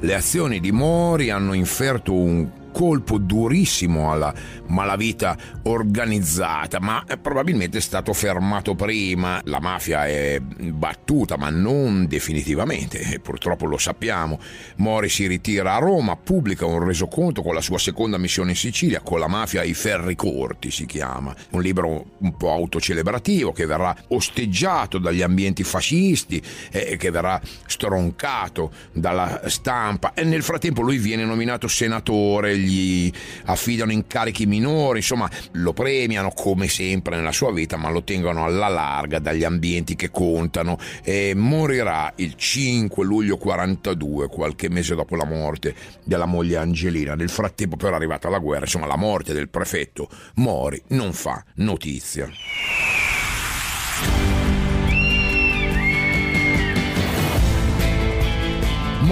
Le 0.00 0.14
azioni 0.14 0.60
di 0.60 0.72
Mori 0.72 1.30
hanno 1.30 1.54
inferto 1.54 2.12
un 2.12 2.61
colpo 2.72 3.18
durissimo 3.18 4.10
alla 4.10 4.34
malavita 4.66 5.36
organizzata, 5.64 6.80
ma 6.80 7.04
probabilmente 7.20 7.78
è 7.78 7.80
stato 7.80 8.12
fermato 8.12 8.74
prima. 8.74 9.40
La 9.44 9.60
mafia 9.60 10.06
è 10.06 10.40
battuta, 10.40 11.36
ma 11.36 11.50
non 11.50 12.06
definitivamente, 12.06 13.20
purtroppo 13.22 13.66
lo 13.66 13.78
sappiamo. 13.78 14.40
Mori 14.76 15.08
si 15.08 15.26
ritira 15.26 15.74
a 15.76 15.78
Roma, 15.78 16.16
pubblica 16.16 16.66
un 16.66 16.84
resoconto 16.84 17.42
con 17.42 17.54
la 17.54 17.60
sua 17.60 17.78
seconda 17.78 18.18
missione 18.18 18.50
in 18.50 18.56
Sicilia, 18.56 19.00
con 19.00 19.20
la 19.20 19.28
mafia 19.28 19.60
ai 19.60 19.74
ferri 19.74 20.16
corti 20.16 20.70
si 20.70 20.86
chiama, 20.86 21.34
un 21.50 21.60
libro 21.60 22.06
un 22.18 22.36
po' 22.36 22.50
autocelebrativo 22.50 23.52
che 23.52 23.66
verrà 23.66 23.94
osteggiato 24.08 24.98
dagli 24.98 25.22
ambienti 25.22 25.62
fascisti 25.62 26.42
e 26.70 26.96
che 26.96 27.10
verrà 27.10 27.40
stroncato 27.66 28.72
dalla 28.92 29.42
stampa 29.46 30.14
e 30.14 30.24
nel 30.24 30.42
frattempo 30.42 30.82
lui 30.82 30.98
viene 30.98 31.24
nominato 31.24 31.68
senatore 31.68 32.56
gli 32.62 33.12
affidano 33.44 33.92
incarichi 33.92 34.46
minori, 34.46 34.98
insomma 34.98 35.30
lo 35.52 35.72
premiano 35.72 36.30
come 36.30 36.68
sempre 36.68 37.16
nella 37.16 37.32
sua 37.32 37.52
vita, 37.52 37.76
ma 37.76 37.90
lo 37.90 38.02
tengono 38.02 38.44
alla 38.44 38.68
larga 38.68 39.18
dagli 39.18 39.44
ambienti 39.44 39.96
che 39.96 40.10
contano 40.10 40.78
e 41.02 41.34
morirà 41.34 42.12
il 42.16 42.34
5 42.34 43.04
luglio 43.04 43.36
42, 43.36 44.28
qualche 44.28 44.68
mese 44.68 44.94
dopo 44.94 45.16
la 45.16 45.26
morte 45.26 45.74
della 46.04 46.26
moglie 46.26 46.56
Angelina. 46.56 47.14
Nel 47.14 47.30
frattempo 47.30 47.76
però 47.76 47.92
è 47.92 47.96
arrivata 47.96 48.28
la 48.28 48.38
guerra, 48.38 48.64
insomma 48.64 48.86
la 48.86 48.96
morte 48.96 49.32
del 49.32 49.48
prefetto 49.48 50.08
Mori 50.36 50.80
non 50.88 51.12
fa 51.12 51.44
notizia. 51.56 52.30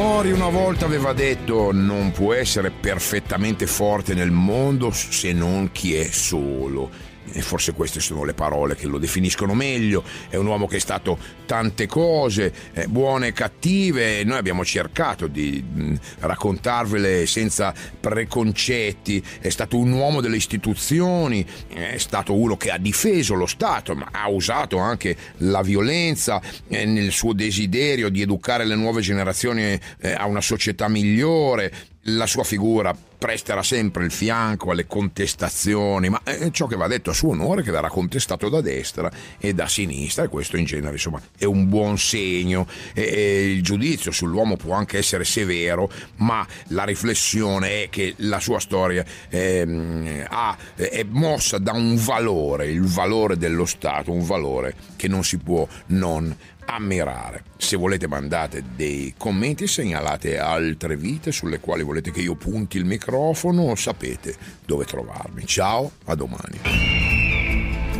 Mori 0.00 0.32
una 0.32 0.48
volta 0.48 0.86
aveva 0.86 1.12
detto 1.12 1.72
non 1.72 2.10
può 2.10 2.32
essere 2.32 2.70
perfettamente 2.70 3.66
forte 3.66 4.14
nel 4.14 4.30
mondo 4.30 4.90
se 4.92 5.34
non 5.34 5.72
chi 5.72 5.94
è 5.94 6.04
solo 6.04 7.09
e 7.32 7.42
forse 7.42 7.72
queste 7.72 8.00
sono 8.00 8.24
le 8.24 8.34
parole 8.34 8.76
che 8.76 8.86
lo 8.86 8.98
definiscono 8.98 9.54
meglio, 9.54 10.02
è 10.28 10.36
un 10.36 10.46
uomo 10.46 10.66
che 10.66 10.76
è 10.76 10.80
stato 10.80 11.18
tante 11.46 11.86
cose, 11.86 12.52
eh, 12.72 12.86
buone 12.86 13.28
e 13.28 13.32
cattive, 13.32 14.24
noi 14.24 14.38
abbiamo 14.38 14.64
cercato 14.64 15.26
di 15.26 15.62
mh, 15.62 15.94
raccontarvele 16.20 17.26
senza 17.26 17.74
preconcetti, 17.98 19.22
è 19.40 19.48
stato 19.48 19.76
un 19.76 19.92
uomo 19.92 20.20
delle 20.20 20.36
istituzioni, 20.36 21.44
è 21.68 21.98
stato 21.98 22.34
uno 22.34 22.56
che 22.56 22.70
ha 22.70 22.78
difeso 22.78 23.34
lo 23.34 23.46
Stato, 23.46 23.94
ma 23.94 24.08
ha 24.12 24.28
usato 24.28 24.78
anche 24.78 25.16
la 25.38 25.62
violenza 25.62 26.40
eh, 26.68 26.84
nel 26.84 27.10
suo 27.10 27.32
desiderio 27.32 28.08
di 28.08 28.22
educare 28.22 28.64
le 28.64 28.76
nuove 28.76 29.00
generazioni 29.00 29.62
eh, 29.62 30.12
a 30.12 30.26
una 30.26 30.40
società 30.40 30.88
migliore, 30.88 31.72
la 32.04 32.26
sua 32.26 32.44
figura 32.44 32.96
presterà 33.20 33.62
sempre 33.62 34.04
il 34.06 34.10
fianco 34.10 34.70
alle 34.70 34.86
contestazioni, 34.86 36.08
ma 36.08 36.22
è 36.24 36.50
ciò 36.50 36.66
che 36.66 36.76
va 36.76 36.86
detto 36.86 37.10
a 37.10 37.12
suo 37.12 37.30
onore 37.30 37.62
che 37.62 37.70
verrà 37.70 37.88
contestato 37.88 38.48
da 38.48 38.62
destra 38.62 39.10
e 39.38 39.52
da 39.52 39.68
sinistra 39.68 40.24
e 40.24 40.28
questo 40.28 40.56
in 40.56 40.64
genere 40.64 40.92
insomma 40.92 41.20
è 41.36 41.44
un 41.44 41.68
buon 41.68 41.98
segno. 41.98 42.66
E, 42.94 43.02
e 43.02 43.52
il 43.52 43.62
giudizio 43.62 44.10
sull'uomo 44.10 44.56
può 44.56 44.72
anche 44.74 44.96
essere 44.96 45.24
severo, 45.24 45.90
ma 46.16 46.46
la 46.68 46.84
riflessione 46.84 47.82
è 47.82 47.88
che 47.90 48.14
la 48.18 48.40
sua 48.40 48.58
storia 48.58 49.04
eh, 49.28 50.24
ha, 50.26 50.56
è 50.74 51.04
mossa 51.06 51.58
da 51.58 51.72
un 51.72 51.96
valore, 51.96 52.70
il 52.70 52.86
valore 52.86 53.36
dello 53.36 53.66
Stato, 53.66 54.12
un 54.12 54.24
valore 54.24 54.74
che 54.96 55.08
non 55.08 55.22
si 55.22 55.36
può 55.36 55.68
non 55.88 56.34
ammirare. 56.74 57.44
Se 57.56 57.76
volete 57.76 58.06
mandate 58.06 58.62
dei 58.74 59.14
commenti, 59.16 59.66
segnalate 59.66 60.38
altre 60.38 60.96
vite 60.96 61.32
sulle 61.32 61.60
quali 61.60 61.82
volete 61.82 62.10
che 62.10 62.20
io 62.20 62.34
punti 62.34 62.76
il 62.78 62.84
microfono, 62.84 63.74
sapete 63.74 64.36
dove 64.64 64.84
trovarmi. 64.84 65.46
Ciao, 65.46 65.90
a 66.04 66.14
domani. 66.14 66.60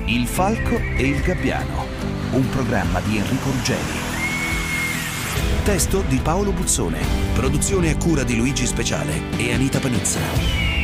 Il 0.07 0.27
Falco 0.27 0.77
e 0.77 1.07
il 1.07 1.21
Gabbiano, 1.21 1.87
un 2.33 2.49
programma 2.51 3.01
di 3.01 3.19
Enrico 3.19 3.51
Ruggeri. 3.51 4.09
Testo 5.63 6.03
di 6.09 6.19
Paolo 6.19 6.53
Buzzone, 6.53 6.99
produzione 7.35 7.91
a 7.91 7.97
cura 7.97 8.25
di 8.25 8.37
Luigi 8.37 8.67
Speciale 8.67 9.21
e 9.37 9.53
Anita 9.53 9.79
Panizza. 9.79 10.80